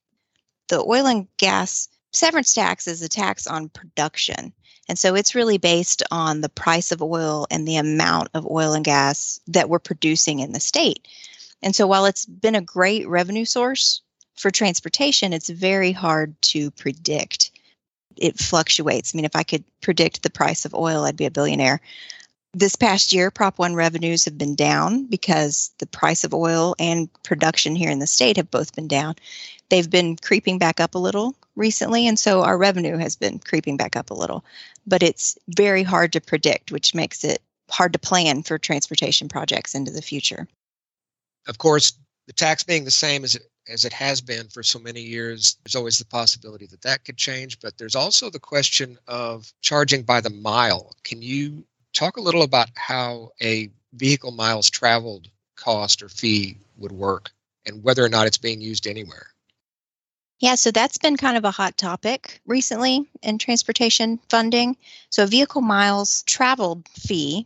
The 0.69 0.79
oil 0.79 1.05
and 1.05 1.27
gas 1.37 1.89
severance 2.13 2.53
tax 2.53 2.87
is 2.87 3.01
a 3.01 3.09
tax 3.09 3.47
on 3.47 3.69
production. 3.69 4.53
And 4.87 4.97
so 4.97 5.15
it's 5.15 5.35
really 5.35 5.57
based 5.57 6.03
on 6.11 6.41
the 6.41 6.49
price 6.49 6.91
of 6.91 7.01
oil 7.01 7.47
and 7.51 7.67
the 7.67 7.77
amount 7.77 8.29
of 8.33 8.49
oil 8.49 8.73
and 8.73 8.83
gas 8.83 9.39
that 9.47 9.69
we're 9.69 9.79
producing 9.79 10.39
in 10.39 10.53
the 10.53 10.59
state. 10.59 11.07
And 11.61 11.75
so 11.75 11.85
while 11.85 12.05
it's 12.05 12.25
been 12.25 12.55
a 12.55 12.61
great 12.61 13.07
revenue 13.07 13.45
source 13.45 14.01
for 14.41 14.51
transportation, 14.51 15.33
it's 15.33 15.49
very 15.49 15.91
hard 15.91 16.39
to 16.41 16.71
predict. 16.71 17.51
It 18.17 18.39
fluctuates. 18.39 19.13
I 19.13 19.15
mean, 19.15 19.25
if 19.25 19.35
I 19.35 19.43
could 19.43 19.63
predict 19.81 20.23
the 20.23 20.29
price 20.29 20.65
of 20.65 20.73
oil, 20.73 21.05
I'd 21.05 21.15
be 21.15 21.25
a 21.25 21.31
billionaire. 21.31 21.79
This 22.53 22.75
past 22.75 23.13
year, 23.13 23.31
Prop 23.31 23.59
1 23.59 23.75
revenues 23.75 24.25
have 24.25 24.37
been 24.37 24.55
down 24.55 25.05
because 25.05 25.71
the 25.79 25.85
price 25.85 26.25
of 26.25 26.33
oil 26.33 26.75
and 26.79 27.07
production 27.23 27.75
here 27.75 27.89
in 27.89 27.99
the 27.99 28.07
state 28.07 28.35
have 28.35 28.51
both 28.51 28.75
been 28.75 28.89
down. 28.89 29.15
They've 29.69 29.89
been 29.89 30.17
creeping 30.17 30.57
back 30.57 30.81
up 30.81 30.95
a 30.95 30.99
little 30.99 31.33
recently, 31.55 32.07
and 32.07 32.19
so 32.19 32.41
our 32.41 32.57
revenue 32.57 32.97
has 32.97 33.15
been 33.15 33.39
creeping 33.39 33.77
back 33.77 33.95
up 33.95 34.09
a 34.09 34.15
little. 34.15 34.43
But 34.85 35.01
it's 35.01 35.37
very 35.55 35.83
hard 35.83 36.11
to 36.13 36.19
predict, 36.19 36.73
which 36.73 36.93
makes 36.93 37.23
it 37.23 37.41
hard 37.69 37.93
to 37.93 37.99
plan 37.99 38.43
for 38.43 38.57
transportation 38.57 39.29
projects 39.29 39.73
into 39.73 39.91
the 39.91 40.01
future. 40.01 40.45
Of 41.47 41.57
course, 41.57 41.93
the 42.27 42.33
tax 42.33 42.63
being 42.63 42.83
the 42.83 42.91
same 42.91 43.23
as 43.23 43.35
it 43.35 43.43
as 43.67 43.85
it 43.85 43.93
has 43.93 44.21
been 44.21 44.47
for 44.47 44.63
so 44.63 44.79
many 44.79 45.01
years, 45.01 45.57
there's 45.63 45.75
always 45.75 45.99
the 45.99 46.05
possibility 46.05 46.65
that 46.67 46.81
that 46.81 47.05
could 47.05 47.17
change. 47.17 47.59
But 47.59 47.77
there's 47.77 47.95
also 47.95 48.29
the 48.29 48.39
question 48.39 48.97
of 49.07 49.51
charging 49.61 50.03
by 50.03 50.21
the 50.21 50.29
mile. 50.29 50.95
Can 51.03 51.21
you 51.21 51.63
talk 51.93 52.17
a 52.17 52.21
little 52.21 52.41
about 52.41 52.69
how 52.75 53.31
a 53.41 53.69
vehicle 53.93 54.31
miles 54.31 54.69
traveled 54.69 55.27
cost 55.55 56.01
or 56.01 56.09
fee 56.09 56.57
would 56.77 56.91
work 56.91 57.31
and 57.65 57.83
whether 57.83 58.03
or 58.03 58.09
not 58.09 58.27
it's 58.27 58.37
being 58.37 58.61
used 58.61 58.87
anywhere. 58.87 59.27
Yeah, 60.39 60.55
so 60.55 60.71
that's 60.71 60.97
been 60.97 61.17
kind 61.17 61.37
of 61.37 61.45
a 61.45 61.51
hot 61.51 61.77
topic 61.77 62.41
recently 62.47 63.07
in 63.21 63.37
transportation 63.37 64.19
funding. 64.27 64.75
So, 65.11 65.23
a 65.23 65.27
vehicle 65.27 65.61
miles 65.61 66.23
traveled 66.23 66.87
fee 66.89 67.45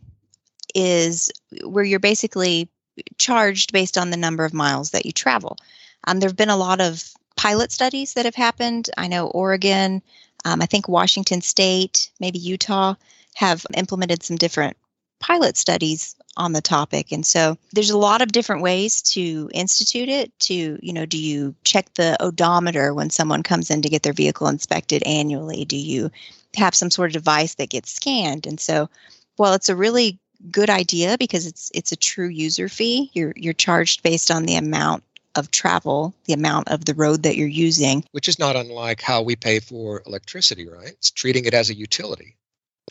is 0.74 1.30
where 1.62 1.84
you're 1.84 2.00
basically 2.00 2.70
charged 3.18 3.72
based 3.72 3.98
on 3.98 4.08
the 4.08 4.16
number 4.16 4.46
of 4.46 4.54
miles 4.54 4.90
that 4.92 5.04
you 5.04 5.12
travel. 5.12 5.58
Um, 6.06 6.20
there 6.20 6.28
have 6.28 6.36
been 6.36 6.50
a 6.50 6.56
lot 6.56 6.80
of 6.80 7.02
pilot 7.36 7.72
studies 7.72 8.14
that 8.14 8.24
have 8.24 8.34
happened. 8.34 8.90
I 8.96 9.08
know 9.08 9.26
Oregon, 9.28 10.02
um, 10.44 10.62
I 10.62 10.66
think 10.66 10.88
Washington 10.88 11.40
State, 11.40 12.10
maybe 12.20 12.38
Utah 12.38 12.94
have 13.34 13.66
implemented 13.74 14.22
some 14.22 14.36
different 14.36 14.76
pilot 15.18 15.56
studies 15.56 16.14
on 16.36 16.52
the 16.52 16.60
topic. 16.60 17.12
And 17.12 17.24
so 17.24 17.56
there's 17.72 17.90
a 17.90 17.98
lot 17.98 18.20
of 18.20 18.32
different 18.32 18.62
ways 18.62 19.02
to 19.02 19.50
institute 19.52 20.08
it 20.08 20.38
to 20.40 20.78
you 20.82 20.92
know 20.92 21.06
do 21.06 21.18
you 21.18 21.54
check 21.64 21.92
the 21.94 22.16
odometer 22.22 22.92
when 22.92 23.10
someone 23.10 23.42
comes 23.42 23.70
in 23.70 23.82
to 23.82 23.88
get 23.88 24.02
their 24.02 24.12
vehicle 24.12 24.48
inspected 24.48 25.02
annually? 25.04 25.64
Do 25.64 25.76
you 25.76 26.10
have 26.56 26.74
some 26.74 26.90
sort 26.90 27.10
of 27.10 27.14
device 27.14 27.54
that 27.54 27.70
gets 27.70 27.92
scanned? 27.92 28.46
And 28.46 28.60
so 28.60 28.88
while 29.36 29.54
it's 29.54 29.68
a 29.68 29.76
really 29.76 30.18
good 30.50 30.70
idea 30.70 31.16
because 31.18 31.46
it's 31.46 31.70
it's 31.74 31.92
a 31.92 31.96
true 31.96 32.28
user 32.28 32.68
fee. 32.68 33.10
You're 33.14 33.32
you're 33.36 33.54
charged 33.54 34.02
based 34.02 34.30
on 34.30 34.44
the 34.44 34.56
amount 34.56 35.02
of 35.36 35.50
travel 35.50 36.14
the 36.24 36.32
amount 36.32 36.68
of 36.68 36.84
the 36.84 36.94
road 36.94 37.22
that 37.22 37.36
you're 37.36 37.48
using 37.48 38.04
which 38.12 38.28
is 38.28 38.38
not 38.38 38.56
unlike 38.56 39.00
how 39.00 39.22
we 39.22 39.36
pay 39.36 39.60
for 39.60 40.02
electricity 40.06 40.68
right 40.68 40.88
it's 40.88 41.10
treating 41.10 41.44
it 41.44 41.54
as 41.54 41.70
a 41.70 41.74
utility 41.74 42.36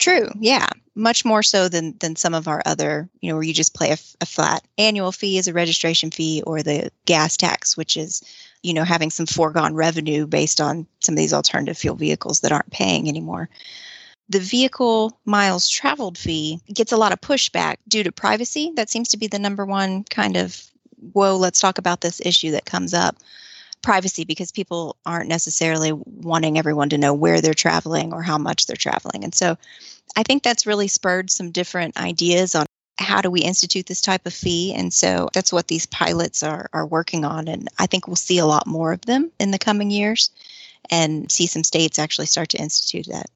True. 0.00 0.28
Yeah. 0.38 0.68
Much 0.94 1.24
more 1.24 1.42
so 1.42 1.68
than 1.68 1.96
than 1.98 2.16
some 2.16 2.34
of 2.34 2.48
our 2.48 2.62
other, 2.66 3.08
you 3.20 3.30
know, 3.30 3.36
where 3.36 3.44
you 3.44 3.54
just 3.54 3.78
pay 3.78 3.92
a, 3.92 3.98
a, 4.20 4.26
flat 4.26 4.62
annual 4.78 5.12
fee 5.12 5.38
as 5.38 5.48
a 5.48 5.52
registration 5.52 6.10
fee 6.10 6.42
or 6.46 6.62
the 6.62 6.90
gas 7.06 7.36
tax, 7.36 7.76
which 7.76 7.96
is, 7.96 8.22
you 8.62 8.74
know, 8.74 8.84
having 8.84 9.10
some 9.10 9.26
foregone 9.26 9.74
revenue 9.74 10.26
based 10.26 10.60
on 10.60 10.86
some 11.00 11.14
of 11.14 11.18
these 11.18 11.32
alternative 11.32 11.78
fuel 11.78 11.96
vehicles 11.96 12.40
that 12.40 12.52
aren't 12.52 12.70
paying 12.70 13.08
anymore. 13.08 13.48
The 14.28 14.40
vehicle 14.40 15.18
miles 15.24 15.68
traveled 15.68 16.18
fee 16.18 16.60
gets 16.72 16.92
a 16.92 16.96
lot 16.96 17.12
of 17.12 17.20
pushback 17.20 17.76
due 17.88 18.02
to 18.02 18.12
privacy. 18.12 18.72
That 18.74 18.90
seems 18.90 19.10
to 19.10 19.16
be 19.16 19.28
the 19.28 19.38
number 19.38 19.64
one 19.64 20.04
kind 20.04 20.36
of, 20.36 20.60
whoa, 21.12 21.36
let's 21.36 21.60
talk 21.60 21.78
about 21.78 22.00
this 22.00 22.20
issue 22.24 22.52
that 22.52 22.64
comes 22.64 22.94
up. 22.94 23.16
Privacy 23.82 24.24
because 24.24 24.50
people 24.52 24.96
aren't 25.04 25.28
necessarily 25.28 25.92
wanting 25.92 26.58
everyone 26.58 26.88
to 26.88 26.98
know 26.98 27.14
where 27.14 27.40
they're 27.40 27.54
traveling 27.54 28.12
or 28.12 28.22
how 28.22 28.38
much 28.38 28.66
they're 28.66 28.76
traveling. 28.76 29.22
And 29.22 29.34
so 29.34 29.56
I 30.16 30.22
think 30.22 30.42
that's 30.42 30.66
really 30.66 30.88
spurred 30.88 31.30
some 31.30 31.50
different 31.50 31.96
ideas 31.96 32.54
on 32.54 32.66
how 32.98 33.20
do 33.20 33.30
we 33.30 33.42
institute 33.42 33.86
this 33.86 34.00
type 34.00 34.26
of 34.26 34.32
fee. 34.32 34.74
And 34.74 34.92
so 34.92 35.28
that's 35.32 35.52
what 35.52 35.68
these 35.68 35.86
pilots 35.86 36.42
are 36.42 36.68
are 36.72 36.86
working 36.86 37.24
on. 37.24 37.48
And 37.48 37.68
i 37.78 37.86
think 37.86 38.06
we'll 38.06 38.16
see 38.16 38.38
a 38.38 38.46
lot 38.46 38.66
more 38.66 38.92
of 38.92 39.02
them 39.02 39.30
in 39.38 39.50
the 39.50 39.58
coming 39.58 39.90
years 39.90 40.30
and 40.90 41.30
see 41.30 41.46
some 41.46 41.64
states 41.64 41.98
actually 41.98 42.26
start 42.26 42.50
to 42.50 42.58
institute 42.58 43.06
that. 43.10 43.26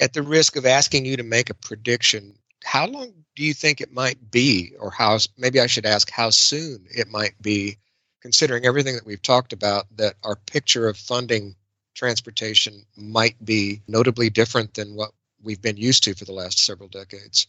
At 0.00 0.12
the 0.12 0.22
risk 0.22 0.56
of 0.56 0.66
asking 0.66 1.06
you 1.06 1.16
to 1.16 1.22
make 1.22 1.48
a 1.48 1.54
prediction 1.54 2.34
how 2.64 2.86
long 2.86 3.12
do 3.36 3.44
you 3.44 3.54
think 3.54 3.80
it 3.80 3.92
might 3.92 4.30
be, 4.30 4.72
or 4.78 4.90
how 4.90 5.18
maybe 5.36 5.60
I 5.60 5.66
should 5.66 5.86
ask 5.86 6.10
how 6.10 6.30
soon 6.30 6.86
it 6.90 7.08
might 7.08 7.40
be, 7.40 7.78
considering 8.20 8.64
everything 8.64 8.94
that 8.94 9.06
we've 9.06 9.22
talked 9.22 9.52
about, 9.52 9.86
that 9.96 10.14
our 10.22 10.36
picture 10.36 10.88
of 10.88 10.96
funding 10.96 11.56
transportation 11.94 12.84
might 12.96 13.42
be 13.44 13.82
notably 13.88 14.30
different 14.30 14.74
than 14.74 14.94
what 14.94 15.10
we've 15.42 15.62
been 15.62 15.76
used 15.76 16.04
to 16.04 16.14
for 16.14 16.24
the 16.24 16.32
last 16.32 16.58
several 16.58 16.88
decades? 16.88 17.46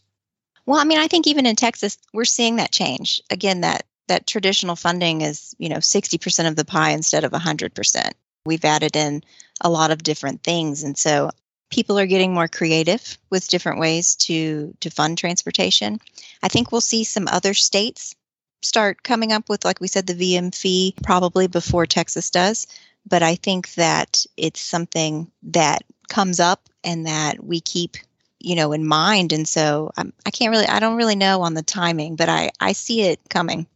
Well, 0.66 0.80
I 0.80 0.84
mean, 0.84 0.98
I 0.98 1.08
think 1.08 1.26
even 1.26 1.46
in 1.46 1.56
Texas, 1.56 1.98
we're 2.12 2.24
seeing 2.24 2.56
that 2.56 2.72
change. 2.72 3.20
Again, 3.30 3.60
that 3.60 3.86
that 4.08 4.26
traditional 4.26 4.76
funding 4.76 5.22
is, 5.22 5.54
you 5.58 5.68
know, 5.68 5.78
60% 5.78 6.48
of 6.48 6.56
the 6.56 6.64
pie 6.64 6.90
instead 6.90 7.24
of 7.24 7.32
100%. 7.32 8.12
We've 8.44 8.64
added 8.64 8.96
in 8.96 9.22
a 9.60 9.70
lot 9.70 9.90
of 9.90 10.02
different 10.02 10.42
things. 10.42 10.82
And 10.82 10.96
so 10.98 11.30
people 11.70 11.98
are 11.98 12.06
getting 12.06 12.32
more 12.32 12.48
creative 12.48 13.18
with 13.30 13.48
different 13.48 13.80
ways 13.80 14.14
to 14.16 14.74
to 14.80 14.90
fund 14.90 15.18
transportation. 15.18 15.98
I 16.42 16.48
think 16.48 16.70
we'll 16.70 16.80
see 16.80 17.04
some 17.04 17.28
other 17.28 17.54
states 17.54 18.14
start 18.62 19.02
coming 19.02 19.32
up 19.32 19.48
with 19.48 19.64
like 19.64 19.80
we 19.80 19.88
said 19.88 20.06
the 20.06 20.14
VM 20.14 20.54
fee 20.54 20.94
probably 21.02 21.46
before 21.46 21.86
Texas 21.86 22.30
does, 22.30 22.66
but 23.06 23.22
I 23.22 23.34
think 23.34 23.74
that 23.74 24.24
it's 24.36 24.60
something 24.60 25.30
that 25.44 25.82
comes 26.08 26.40
up 26.40 26.68
and 26.82 27.06
that 27.06 27.44
we 27.44 27.60
keep 27.60 27.96
you 28.40 28.54
know 28.54 28.72
in 28.72 28.86
mind. 28.86 29.32
And 29.32 29.48
so 29.48 29.90
I'm, 29.96 30.12
i 30.26 30.30
can't 30.30 30.50
really 30.50 30.66
i 30.66 30.78
don't 30.80 30.96
really 30.96 31.16
know 31.16 31.42
on 31.42 31.54
the 31.54 31.62
timing 31.62 32.16
but 32.16 32.28
i 32.28 32.50
i 32.60 32.72
see 32.72 33.02
it 33.02 33.20
coming. 33.28 33.66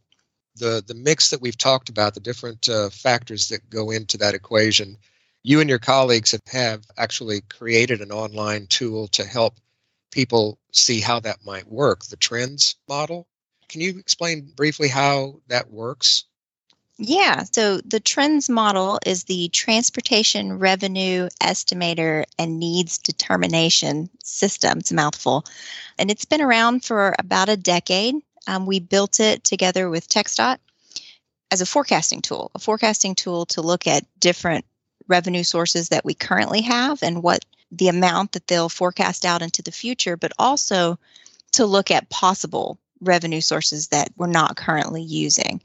The 0.55 0.83
the 0.85 0.95
mix 0.95 1.29
that 1.29 1.41
we've 1.41 1.57
talked 1.57 1.89
about 1.89 2.13
the 2.13 2.19
different 2.19 2.67
uh, 2.69 2.89
factors 2.89 3.49
that 3.49 3.69
go 3.69 3.91
into 3.91 4.17
that 4.17 4.35
equation 4.35 4.97
you 5.43 5.59
and 5.59 5.69
your 5.69 5.79
colleagues 5.79 6.31
have, 6.31 6.41
have 6.47 6.83
actually 6.97 7.41
created 7.41 8.01
an 8.01 8.11
online 8.11 8.67
tool 8.67 9.07
to 9.09 9.25
help 9.25 9.55
people 10.11 10.57
see 10.71 10.99
how 10.99 11.19
that 11.19 11.45
might 11.45 11.67
work, 11.67 12.05
the 12.05 12.17
trends 12.17 12.75
model. 12.87 13.27
Can 13.67 13.81
you 13.81 13.97
explain 13.99 14.51
briefly 14.55 14.87
how 14.87 15.41
that 15.47 15.71
works? 15.71 16.25
Yeah, 17.01 17.43
so 17.43 17.77
the 17.77 18.01
trends 18.01 18.49
model 18.49 18.99
is 19.05 19.23
the 19.23 19.47
transportation 19.49 20.59
revenue 20.59 21.29
estimator 21.41 22.25
and 22.37 22.59
needs 22.59 22.97
determination 22.97 24.09
system. 24.21 24.79
It's 24.79 24.91
a 24.91 24.95
mouthful. 24.95 25.45
And 25.97 26.11
it's 26.11 26.25
been 26.25 26.41
around 26.41 26.83
for 26.83 27.15
about 27.17 27.47
a 27.47 27.55
decade. 27.55 28.15
Um, 28.47 28.65
we 28.65 28.79
built 28.81 29.21
it 29.21 29.45
together 29.45 29.89
with 29.89 30.09
TxDOT 30.09 30.57
as 31.51 31.61
a 31.61 31.65
forecasting 31.65 32.21
tool, 32.21 32.51
a 32.53 32.59
forecasting 32.59 33.15
tool 33.15 33.45
to 33.47 33.61
look 33.61 33.87
at 33.87 34.03
different 34.19 34.65
revenue 35.09 35.43
sources 35.43 35.89
that 35.89 36.05
we 36.05 36.13
currently 36.13 36.61
have 36.61 37.03
and 37.03 37.23
what 37.23 37.43
the 37.71 37.87
amount 37.87 38.31
that 38.31 38.47
they'll 38.47 38.69
forecast 38.69 39.25
out 39.25 39.41
into 39.41 39.61
the 39.61 39.71
future, 39.71 40.15
but 40.15 40.31
also 40.39 40.97
to 41.51 41.65
look 41.65 41.91
at 41.91 42.09
possible 42.09 42.79
revenue 43.01 43.41
sources 43.41 43.87
that 43.89 44.09
we're 44.17 44.27
not 44.27 44.55
currently 44.55 45.01
using. 45.01 45.61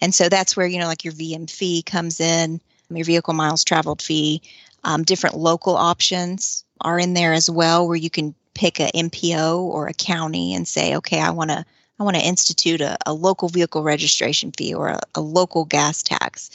And 0.00 0.14
so 0.14 0.28
that's 0.28 0.56
where, 0.56 0.66
you 0.66 0.78
know, 0.78 0.86
like 0.86 1.04
your 1.04 1.14
VM 1.14 1.48
fee 1.48 1.82
comes 1.82 2.20
in, 2.20 2.60
your 2.90 3.04
vehicle 3.04 3.34
miles 3.34 3.64
traveled 3.64 4.02
fee, 4.02 4.42
um, 4.84 5.02
different 5.02 5.36
local 5.36 5.76
options 5.76 6.64
are 6.80 6.98
in 6.98 7.14
there 7.14 7.32
as 7.32 7.48
well, 7.48 7.86
where 7.86 7.96
you 7.96 8.10
can 8.10 8.34
pick 8.54 8.78
a 8.80 8.90
MPO 8.92 9.58
or 9.58 9.88
a 9.88 9.94
county 9.94 10.54
and 10.54 10.68
say, 10.68 10.96
okay, 10.96 11.20
I 11.20 11.30
want 11.30 11.50
to 11.50 11.64
I 12.00 12.02
want 12.02 12.16
to 12.16 12.26
institute 12.26 12.80
a, 12.80 12.98
a 13.06 13.12
local 13.14 13.48
vehicle 13.48 13.84
registration 13.84 14.50
fee 14.50 14.74
or 14.74 14.88
a, 14.88 15.00
a 15.14 15.20
local 15.20 15.64
gas 15.64 16.02
tax 16.02 16.50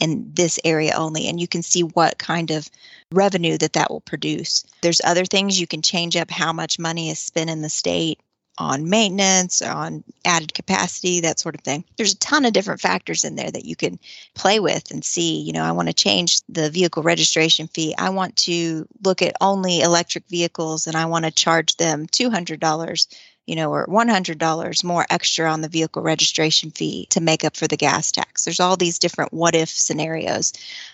in 0.00 0.30
this 0.34 0.58
area 0.64 0.94
only 0.96 1.28
and 1.28 1.40
you 1.40 1.48
can 1.48 1.62
see 1.62 1.82
what 1.82 2.18
kind 2.18 2.50
of 2.50 2.68
revenue 3.12 3.58
that 3.58 3.74
that 3.74 3.90
will 3.90 4.00
produce. 4.00 4.64
There's 4.82 5.00
other 5.04 5.24
things 5.24 5.60
you 5.60 5.66
can 5.66 5.82
change 5.82 6.16
up 6.16 6.30
how 6.30 6.52
much 6.52 6.78
money 6.78 7.10
is 7.10 7.18
spent 7.18 7.50
in 7.50 7.62
the 7.62 7.68
state 7.68 8.20
on 8.58 8.88
maintenance 8.88 9.62
on 9.62 10.04
added 10.24 10.54
capacity 10.54 11.20
that 11.20 11.40
sort 11.40 11.56
of 11.56 11.62
thing. 11.62 11.84
There's 11.96 12.12
a 12.12 12.18
ton 12.18 12.44
of 12.44 12.52
different 12.52 12.80
factors 12.80 13.24
in 13.24 13.34
there 13.34 13.50
that 13.50 13.64
you 13.64 13.74
can 13.74 13.98
play 14.34 14.60
with 14.60 14.90
and 14.92 15.04
see 15.04 15.40
you 15.40 15.52
know 15.52 15.64
i 15.64 15.72
want 15.72 15.88
to 15.88 15.94
change 15.94 16.40
the 16.48 16.70
vehicle 16.70 17.02
registration 17.02 17.66
fee. 17.66 17.94
I 17.98 18.10
want 18.10 18.36
to 18.36 18.86
look 19.02 19.22
at 19.22 19.36
only 19.40 19.80
electric 19.80 20.28
vehicles 20.28 20.86
and 20.86 20.96
i 20.96 21.06
want 21.06 21.24
to 21.24 21.30
charge 21.30 21.76
them 21.76 22.06
$200 22.06 23.06
you 23.46 23.56
know, 23.56 23.70
or 23.70 23.86
$100 23.86 24.84
more 24.84 25.06
extra 25.10 25.50
on 25.50 25.60
the 25.60 25.68
vehicle 25.68 26.02
registration 26.02 26.70
fee 26.70 27.06
to 27.10 27.20
make 27.20 27.44
up 27.44 27.56
for 27.56 27.68
the 27.68 27.76
gas 27.76 28.10
tax. 28.10 28.44
There's 28.44 28.60
all 28.60 28.76
these 28.76 28.98
different 28.98 29.32
what 29.32 29.54
if 29.54 29.68
scenarios 29.68 30.52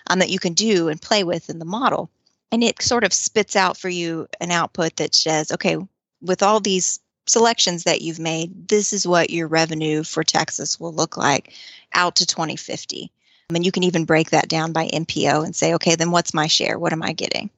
um, 0.09 0.19
that 0.19 0.31
you 0.31 0.39
can 0.39 0.55
do 0.55 0.89
and 0.89 1.01
play 1.01 1.25
with 1.25 1.51
in 1.51 1.59
the 1.59 1.65
model. 1.65 2.11
And 2.53 2.65
it 2.65 2.83
sort 2.83 3.05
of 3.05 3.13
spits 3.13 3.55
out 3.55 3.77
for 3.77 3.89
you 3.89 4.29
an 4.41 4.51
output 4.51 4.97
that 4.97 5.15
says, 5.15 5.53
okay, 5.53 5.77
with 6.21 6.43
all 6.43 6.59
these 6.59 6.99
selections 7.27 7.85
that 7.85 8.03
you've 8.03 8.19
made, 8.19 8.69
this 8.69 8.93
is 8.93 9.07
what 9.07 9.31
your 9.31 9.47
revenue 9.47 10.03
for 10.03 10.25
Texas 10.25 10.81
will 10.81 10.93
look 10.93 11.17
like 11.17 11.53
out 11.95 12.17
to 12.17 12.27
2050. 12.27 13.13
I 13.49 13.53
mean, 13.53 13.63
you 13.63 13.73
can 13.73 13.85
even 13.85 14.05
break 14.05 14.31
that 14.31 14.49
down 14.49 14.73
by 14.73 14.89
MPO 14.89 15.45
and 15.45 15.55
say, 15.55 15.75
okay, 15.75 15.95
then 15.95 16.11
what's 16.11 16.35
my 16.35 16.47
share? 16.47 16.79
What 16.79 16.93
am 16.93 17.03
I 17.03 17.13
getting? 17.13 17.51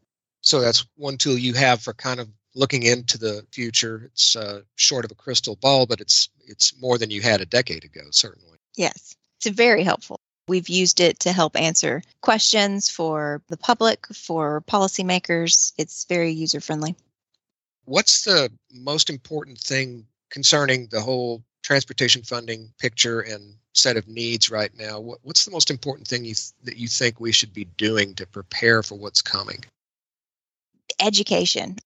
So 0.42 0.60
that's 0.60 0.86
one 0.96 1.16
tool 1.16 1.38
you 1.38 1.54
have 1.54 1.80
for 1.80 1.94
kind 1.94 2.20
of 2.20 2.28
looking 2.54 2.82
into 2.82 3.18
the 3.18 3.44
future. 3.50 4.02
It's 4.12 4.36
uh, 4.36 4.62
short 4.76 5.04
of 5.04 5.10
a 5.10 5.16
crystal 5.16 5.56
ball, 5.56 5.86
but 5.86 6.00
it's 6.00 6.28
it's 6.44 6.80
more 6.80 6.98
than 6.98 7.10
you 7.10 7.22
had 7.22 7.40
a 7.40 7.46
decade 7.46 7.84
ago, 7.84 8.02
certainly. 8.10 8.58
Yes, 8.76 9.14
it's 9.38 9.54
very 9.56 9.84
helpful. 9.84 10.20
We've 10.48 10.68
used 10.68 11.00
it 11.00 11.20
to 11.20 11.32
help 11.32 11.56
answer 11.56 12.02
questions 12.20 12.88
for 12.88 13.42
the 13.48 13.56
public, 13.56 14.06
for 14.06 14.62
policymakers. 14.62 15.72
It's 15.78 16.04
very 16.04 16.32
user 16.32 16.60
friendly. 16.60 16.96
What's 17.84 18.22
the 18.22 18.50
most 18.72 19.08
important 19.08 19.58
thing 19.58 20.06
concerning 20.30 20.88
the 20.88 21.00
whole 21.00 21.44
transportation 21.62 22.22
funding 22.22 22.72
picture 22.78 23.20
and 23.20 23.54
set 23.72 23.96
of 23.96 24.08
needs 24.08 24.50
right 24.50 24.76
now? 24.76 25.00
What, 25.00 25.18
what's 25.22 25.44
the 25.44 25.50
most 25.52 25.70
important 25.70 26.08
thing 26.08 26.24
you 26.24 26.34
th- 26.34 26.52
that 26.64 26.76
you 26.76 26.88
think 26.88 27.20
we 27.20 27.32
should 27.32 27.52
be 27.52 27.64
doing 27.76 28.14
to 28.14 28.26
prepare 28.26 28.82
for 28.82 28.96
what's 28.96 29.22
coming? 29.22 29.64
Education 31.00 31.76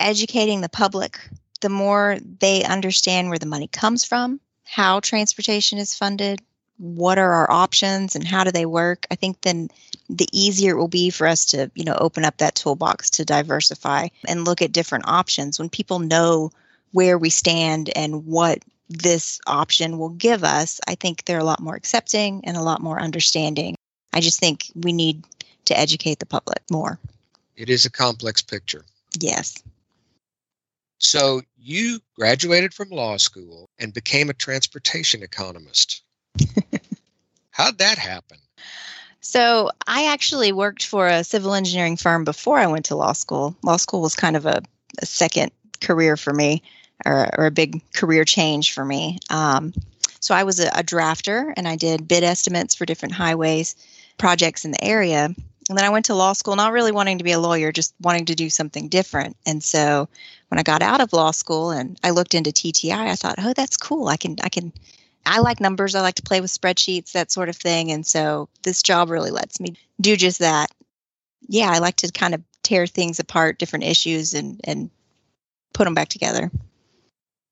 educating 0.00 0.60
the 0.60 0.68
public, 0.68 1.18
the 1.60 1.68
more 1.68 2.18
they 2.40 2.64
understand 2.64 3.28
where 3.28 3.38
the 3.38 3.46
money 3.46 3.68
comes 3.68 4.04
from, 4.04 4.40
how 4.64 5.00
transportation 5.00 5.78
is 5.78 5.94
funded, 5.94 6.40
what 6.78 7.18
are 7.18 7.32
our 7.32 7.50
options 7.50 8.14
and 8.14 8.26
how 8.26 8.44
do 8.44 8.52
they 8.52 8.66
work, 8.66 9.06
I 9.10 9.16
think 9.16 9.40
then 9.40 9.68
the 10.08 10.28
easier 10.32 10.72
it 10.72 10.78
will 10.78 10.88
be 10.88 11.10
for 11.10 11.26
us 11.26 11.44
to, 11.46 11.70
you 11.74 11.84
know, 11.84 11.96
open 11.98 12.24
up 12.24 12.38
that 12.38 12.54
toolbox 12.54 13.10
to 13.10 13.24
diversify 13.24 14.08
and 14.26 14.44
look 14.44 14.62
at 14.62 14.72
different 14.72 15.08
options. 15.08 15.58
When 15.58 15.68
people 15.68 15.98
know 15.98 16.52
where 16.92 17.18
we 17.18 17.30
stand 17.30 17.90
and 17.96 18.24
what 18.26 18.60
this 18.88 19.40
option 19.46 19.98
will 19.98 20.10
give 20.10 20.44
us, 20.44 20.80
I 20.86 20.94
think 20.94 21.24
they're 21.24 21.38
a 21.38 21.44
lot 21.44 21.60
more 21.60 21.74
accepting 21.74 22.42
and 22.44 22.56
a 22.56 22.62
lot 22.62 22.80
more 22.80 23.00
understanding. 23.00 23.74
I 24.12 24.20
just 24.20 24.40
think 24.40 24.70
we 24.74 24.92
need 24.92 25.24
to 25.66 25.78
educate 25.78 26.20
the 26.20 26.26
public 26.26 26.62
more. 26.70 26.98
It 27.56 27.68
is 27.68 27.84
a 27.84 27.90
complex 27.90 28.40
picture. 28.40 28.84
Yes. 29.18 29.62
So 30.98 31.42
you 31.56 32.00
graduated 32.16 32.74
from 32.74 32.90
law 32.90 33.16
school 33.16 33.70
and 33.78 33.94
became 33.94 34.30
a 34.30 34.34
transportation 34.34 35.22
economist. 35.22 36.02
How'd 37.50 37.78
that 37.78 37.98
happen? 37.98 38.38
So 39.20 39.70
I 39.86 40.06
actually 40.06 40.52
worked 40.52 40.84
for 40.84 41.06
a 41.06 41.24
civil 41.24 41.54
engineering 41.54 41.96
firm 41.96 42.24
before 42.24 42.58
I 42.58 42.66
went 42.66 42.86
to 42.86 42.96
law 42.96 43.12
school. 43.12 43.56
Law 43.62 43.76
school 43.76 44.00
was 44.00 44.14
kind 44.14 44.36
of 44.36 44.46
a, 44.46 44.62
a 45.00 45.06
second 45.06 45.52
career 45.80 46.16
for 46.16 46.32
me, 46.32 46.62
or, 47.04 47.28
or, 47.38 47.46
a 47.46 47.50
big 47.50 47.80
career 47.92 48.24
change 48.24 48.72
for 48.72 48.84
me. 48.84 49.18
Um, 49.30 49.72
so 50.20 50.34
I 50.34 50.44
was 50.44 50.60
a, 50.60 50.68
a 50.68 50.82
drafter 50.82 51.52
and 51.56 51.68
I 51.68 51.76
did 51.76 52.08
bid 52.08 52.24
estimates 52.24 52.74
for 52.74 52.86
different 52.86 53.14
highways 53.14 53.76
projects 54.18 54.64
in 54.64 54.72
the 54.72 54.82
area. 54.82 55.34
And 55.68 55.76
then 55.76 55.84
I 55.84 55.90
went 55.90 56.06
to 56.06 56.14
law 56.14 56.32
school, 56.32 56.56
not 56.56 56.72
really 56.72 56.92
wanting 56.92 57.18
to 57.18 57.24
be 57.24 57.32
a 57.32 57.38
lawyer, 57.38 57.72
just 57.72 57.94
wanting 58.00 58.24
to 58.26 58.34
do 58.34 58.48
something 58.48 58.88
different. 58.88 59.36
And 59.46 59.62
so 59.62 60.08
when 60.48 60.58
I 60.58 60.62
got 60.62 60.82
out 60.82 61.00
of 61.00 61.12
law 61.12 61.30
school 61.30 61.70
and 61.70 61.98
I 62.02 62.10
looked 62.10 62.34
into 62.34 62.50
TTI, 62.50 62.92
I 62.92 63.16
thought, 63.16 63.36
oh, 63.38 63.52
that's 63.52 63.76
cool. 63.76 64.08
I 64.08 64.16
can, 64.16 64.36
I 64.42 64.48
can, 64.48 64.72
I 65.26 65.40
like 65.40 65.60
numbers. 65.60 65.94
I 65.94 66.00
like 66.00 66.14
to 66.14 66.22
play 66.22 66.40
with 66.40 66.50
spreadsheets, 66.50 67.12
that 67.12 67.30
sort 67.30 67.48
of 67.48 67.56
thing. 67.56 67.90
And 67.92 68.06
so 68.06 68.48
this 68.62 68.82
job 68.82 69.10
really 69.10 69.30
lets 69.30 69.60
me 69.60 69.76
do 70.00 70.16
just 70.16 70.38
that. 70.38 70.70
Yeah, 71.48 71.70
I 71.70 71.78
like 71.78 71.96
to 71.96 72.10
kind 72.10 72.34
of 72.34 72.42
tear 72.62 72.86
things 72.86 73.18
apart, 73.18 73.58
different 73.58 73.84
issues, 73.84 74.34
and 74.34 74.60
and 74.64 74.90
put 75.72 75.84
them 75.84 75.94
back 75.94 76.08
together. 76.08 76.50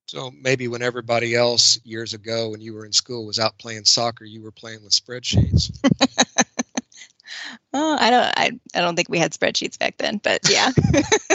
So 0.07 0.31
maybe 0.31 0.69
when 0.69 0.83
everybody 0.83 1.35
else 1.35 1.81
years 1.85 2.15
ago, 2.15 2.51
when 2.51 2.61
you 2.61 2.75
were 2.75 2.85
in 2.85 2.93
school, 2.93 3.27
was 3.27 3.39
out 3.39 3.59
playing 3.59 3.85
soccer, 3.85 4.25
you 4.25 4.43
were 4.43 4.53
playing 4.53 4.83
with 4.85 4.93
spreadsheets. 4.93 5.77
oh, 7.73 7.97
I 7.99 8.11
don't, 8.11 8.33
I, 8.37 8.51
I 8.75 8.81
don't 8.81 8.97
think 8.97 9.09
we 9.09 9.19
had 9.19 9.33
spreadsheets 9.33 9.79
back 9.79 9.97
then, 9.99 10.21
but 10.23 10.41
yeah. 10.49 10.71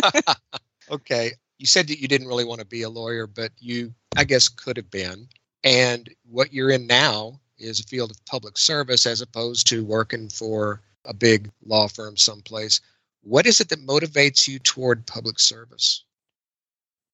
okay, 0.92 1.32
you 1.58 1.66
said 1.66 1.88
that 1.88 2.00
you 2.00 2.08
didn't 2.08 2.28
really 2.28 2.46
want 2.46 2.60
to 2.60 2.66
be 2.66 2.82
a 2.82 2.90
lawyer, 2.90 3.28
but 3.28 3.52
you, 3.60 3.94
I 4.18 4.24
guess, 4.24 4.48
could 4.48 4.78
have 4.78 4.90
been. 4.92 5.28
And 5.64 6.10
what 6.30 6.54
you're 6.54 6.72
in 6.72 6.88
now 6.88 7.40
is 7.60 7.80
a 7.80 7.84
field 7.84 8.12
of 8.12 8.26
public 8.26 8.58
service 8.58 9.06
as 9.06 9.22
opposed 9.22 9.68
to 9.68 9.86
working 9.86 10.30
for 10.30 10.82
a 11.06 11.14
big 11.14 11.50
law 11.66 11.88
firm 11.88 12.18
someplace. 12.18 12.82
What 13.24 13.46
is 13.46 13.62
it 13.62 13.70
that 13.70 13.86
motivates 13.86 14.48
you 14.48 14.60
toward 14.60 15.06
public 15.06 15.40
service? 15.40 16.04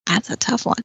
That's 0.06 0.30
a 0.30 0.38
tough 0.38 0.66
one. 0.66 0.82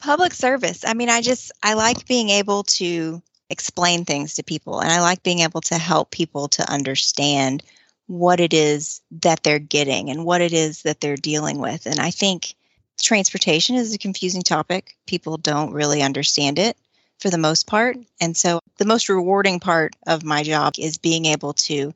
Public 0.00 0.32
service. 0.32 0.84
I 0.84 0.94
mean, 0.94 1.10
I 1.10 1.20
just, 1.20 1.52
I 1.62 1.74
like 1.74 2.06
being 2.06 2.30
able 2.30 2.62
to 2.64 3.20
explain 3.50 4.04
things 4.04 4.34
to 4.34 4.42
people 4.42 4.80
and 4.80 4.90
I 4.90 5.00
like 5.00 5.22
being 5.22 5.40
able 5.40 5.60
to 5.62 5.76
help 5.76 6.10
people 6.10 6.48
to 6.48 6.70
understand 6.70 7.62
what 8.06 8.40
it 8.40 8.52
is 8.52 9.00
that 9.22 9.42
they're 9.42 9.58
getting 9.58 10.10
and 10.10 10.24
what 10.24 10.40
it 10.40 10.52
is 10.52 10.82
that 10.82 11.00
they're 11.00 11.16
dealing 11.16 11.58
with. 11.58 11.86
And 11.86 12.00
I 12.00 12.10
think 12.10 12.54
transportation 13.00 13.76
is 13.76 13.94
a 13.94 13.98
confusing 13.98 14.42
topic. 14.42 14.96
People 15.06 15.36
don't 15.36 15.72
really 15.72 16.02
understand 16.02 16.58
it 16.58 16.76
for 17.20 17.30
the 17.30 17.38
most 17.38 17.66
part. 17.66 17.96
And 18.20 18.36
so 18.36 18.60
the 18.78 18.84
most 18.84 19.08
rewarding 19.08 19.60
part 19.60 19.94
of 20.06 20.24
my 20.24 20.42
job 20.42 20.74
is 20.78 20.96
being 20.96 21.26
able 21.26 21.52
to 21.54 21.94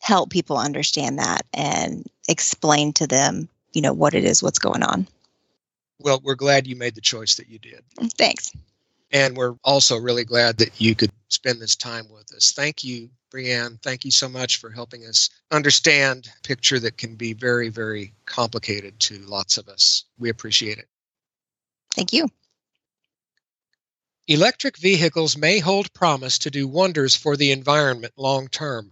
help 0.00 0.30
people 0.30 0.58
understand 0.58 1.18
that 1.18 1.46
and 1.52 2.08
explain 2.28 2.92
to 2.94 3.06
them, 3.06 3.48
you 3.72 3.80
know, 3.80 3.92
what 3.92 4.14
it 4.14 4.24
is, 4.24 4.42
what's 4.42 4.58
going 4.58 4.82
on. 4.82 5.06
Well, 6.00 6.20
we're 6.22 6.34
glad 6.34 6.66
you 6.66 6.76
made 6.76 6.94
the 6.94 7.00
choice 7.00 7.36
that 7.36 7.48
you 7.48 7.58
did. 7.58 7.82
Thanks. 8.18 8.50
And 9.12 9.36
we're 9.36 9.54
also 9.62 9.96
really 9.96 10.24
glad 10.24 10.58
that 10.58 10.80
you 10.80 10.94
could 10.94 11.12
spend 11.28 11.60
this 11.60 11.76
time 11.76 12.08
with 12.10 12.32
us. 12.34 12.52
Thank 12.52 12.82
you, 12.82 13.10
Brianne. 13.32 13.80
Thank 13.82 14.04
you 14.04 14.10
so 14.10 14.28
much 14.28 14.56
for 14.56 14.70
helping 14.70 15.04
us 15.06 15.30
understand 15.50 16.28
a 16.36 16.46
picture 16.46 16.80
that 16.80 16.98
can 16.98 17.14
be 17.14 17.32
very, 17.32 17.68
very 17.68 18.12
complicated 18.26 18.98
to 19.00 19.18
lots 19.18 19.56
of 19.58 19.68
us. 19.68 20.04
We 20.18 20.30
appreciate 20.30 20.78
it. 20.78 20.88
Thank 21.94 22.12
you. 22.12 22.28
Electric 24.26 24.78
vehicles 24.78 25.36
may 25.36 25.58
hold 25.58 25.92
promise 25.92 26.38
to 26.38 26.50
do 26.50 26.66
wonders 26.66 27.14
for 27.14 27.36
the 27.36 27.52
environment 27.52 28.14
long 28.16 28.48
term, 28.48 28.90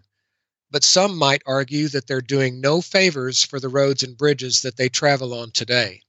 but 0.71 0.85
some 0.85 1.17
might 1.17 1.43
argue 1.47 1.89
that 1.89 2.07
they're 2.07 2.21
doing 2.21 2.61
no 2.61 2.83
favors 2.83 3.43
for 3.43 3.59
the 3.59 3.71
roads 3.71 4.03
and 4.03 4.17
bridges 4.17 4.61
that 4.61 4.77
they 4.77 4.91
travel 4.91 5.33
on 5.33 5.51
today. 5.51 6.03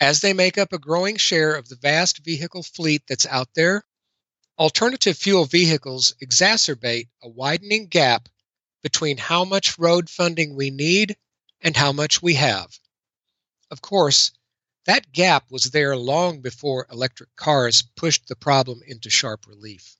As 0.00 0.20
they 0.20 0.32
make 0.32 0.56
up 0.56 0.72
a 0.72 0.78
growing 0.78 1.16
share 1.16 1.54
of 1.54 1.68
the 1.68 1.74
vast 1.74 2.18
vehicle 2.18 2.62
fleet 2.62 3.02
that's 3.08 3.26
out 3.26 3.54
there, 3.54 3.84
alternative 4.56 5.18
fuel 5.18 5.44
vehicles 5.44 6.14
exacerbate 6.22 7.08
a 7.20 7.28
widening 7.28 7.88
gap 7.88 8.28
between 8.80 9.18
how 9.18 9.44
much 9.44 9.76
road 9.76 10.08
funding 10.08 10.54
we 10.54 10.70
need 10.70 11.16
and 11.60 11.76
how 11.76 11.90
much 11.90 12.22
we 12.22 12.34
have. 12.34 12.78
Of 13.72 13.82
course, 13.82 14.30
that 14.84 15.10
gap 15.10 15.50
was 15.50 15.64
there 15.64 15.96
long 15.96 16.40
before 16.40 16.86
electric 16.90 17.34
cars 17.34 17.82
pushed 17.96 18.28
the 18.28 18.36
problem 18.36 18.80
into 18.86 19.10
sharp 19.10 19.46
relief. 19.46 19.96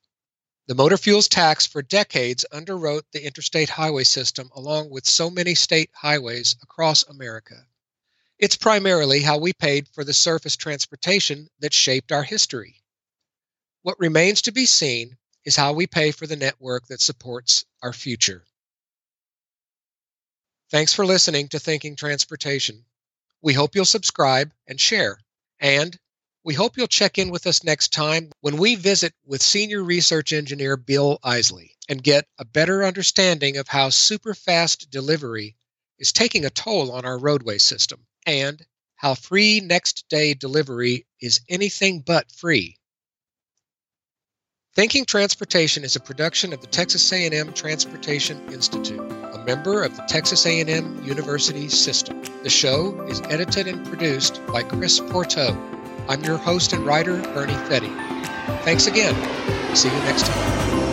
The 0.69 0.77
motor 0.77 0.97
fuels 0.97 1.27
tax 1.27 1.67
for 1.67 1.83
decades 1.83 2.45
underwrote 2.53 3.03
the 3.11 3.25
interstate 3.25 3.71
highway 3.71 4.05
system 4.05 4.49
along 4.55 4.91
with 4.91 5.07
so 5.07 5.29
many 5.29 5.57
state 5.57 5.91
highways 5.93 6.55
across 6.63 7.03
America. 7.03 7.67
It's 8.39 8.55
primarily 8.55 9.21
how 9.21 9.39
we 9.39 9.53
paid 9.53 9.89
for 9.89 10.05
the 10.05 10.15
surface 10.15 10.55
transportation 10.55 11.49
that 11.59 11.75
shaped 11.75 12.13
our 12.13 12.23
history. 12.23 12.81
What 13.83 13.99
remains 13.99 14.43
to 14.43 14.53
be 14.53 14.65
seen 14.65 15.19
is 15.45 15.57
how 15.57 15.73
we 15.73 15.89
pay 15.89 16.13
for 16.13 16.25
the 16.29 16.37
network 16.37 16.87
that 16.87 17.01
supports 17.01 17.65
our 17.83 17.93
future. 17.93 18.45
Thanks 20.71 20.95
for 20.95 21.05
listening 21.05 21.49
to 21.49 21.59
Thinking 21.59 21.97
Transportation. 21.97 22.85
We 23.43 23.55
hope 23.55 23.75
you'll 23.75 23.85
subscribe 23.85 24.53
and 24.69 24.81
share. 24.81 25.19
And 25.59 25.99
we 26.45 26.55
hope 26.55 26.77
you'll 26.77 26.87
check 26.87 27.19
in 27.19 27.31
with 27.31 27.45
us 27.45 27.65
next 27.65 27.93
time 27.93 28.31
when 28.41 28.57
we 28.57 28.77
visit 28.77 29.15
with 29.25 29.43
Senior 29.43 29.83
Research 29.83 30.33
Engineer 30.33 30.77
Bill 30.77 31.19
Eisele 31.25 31.71
and 31.89 32.05
get 32.05 32.29
a 32.39 32.45
better 32.45 32.85
understanding 32.85 33.57
of 33.57 33.67
how 33.67 33.89
superfast 33.89 34.91
delivery 34.91 35.57
is 35.99 36.13
taking 36.13 36.45
a 36.45 36.51
toll 36.51 36.93
on 36.93 37.05
our 37.05 37.19
roadway 37.19 37.59
system 37.59 38.07
and 38.29 38.65
how 38.97 39.15
free 39.15 39.61
next 39.61 40.05
day 40.11 40.35
delivery 40.35 41.07
is 41.21 41.41
anything 41.49 42.03
but 42.07 42.31
free. 42.31 42.77
Thinking 44.75 45.07
Transportation 45.07 45.83
is 45.83 45.97
a 45.97 46.01
production 46.01 46.53
of 46.53 46.61
the 46.61 46.67
Texas 46.67 47.11
A&M 47.13 47.53
Transportation 47.55 48.39
Institute, 48.53 49.01
a 49.01 49.43
member 49.45 49.83
of 49.83 49.97
the 49.97 50.03
Texas 50.03 50.47
A&M 50.47 51.03
University 51.05 51.69
system. 51.69 52.23
The 52.43 52.51
show 52.51 53.01
is 53.09 53.23
edited 53.23 53.67
and 53.67 53.85
produced 53.87 54.45
by 54.49 54.63
Chris 54.63 55.01
Pourteau. 55.01 55.57
I'm 56.09 56.23
your 56.23 56.37
host 56.37 56.73
and 56.73 56.85
writer, 56.85 57.21
Bernie 57.35 57.55
Fette. 57.69 57.91
Thanks 58.63 58.87
again. 58.87 59.15
See 59.75 59.89
you 59.89 59.99
next 60.01 60.27
time. 60.27 60.88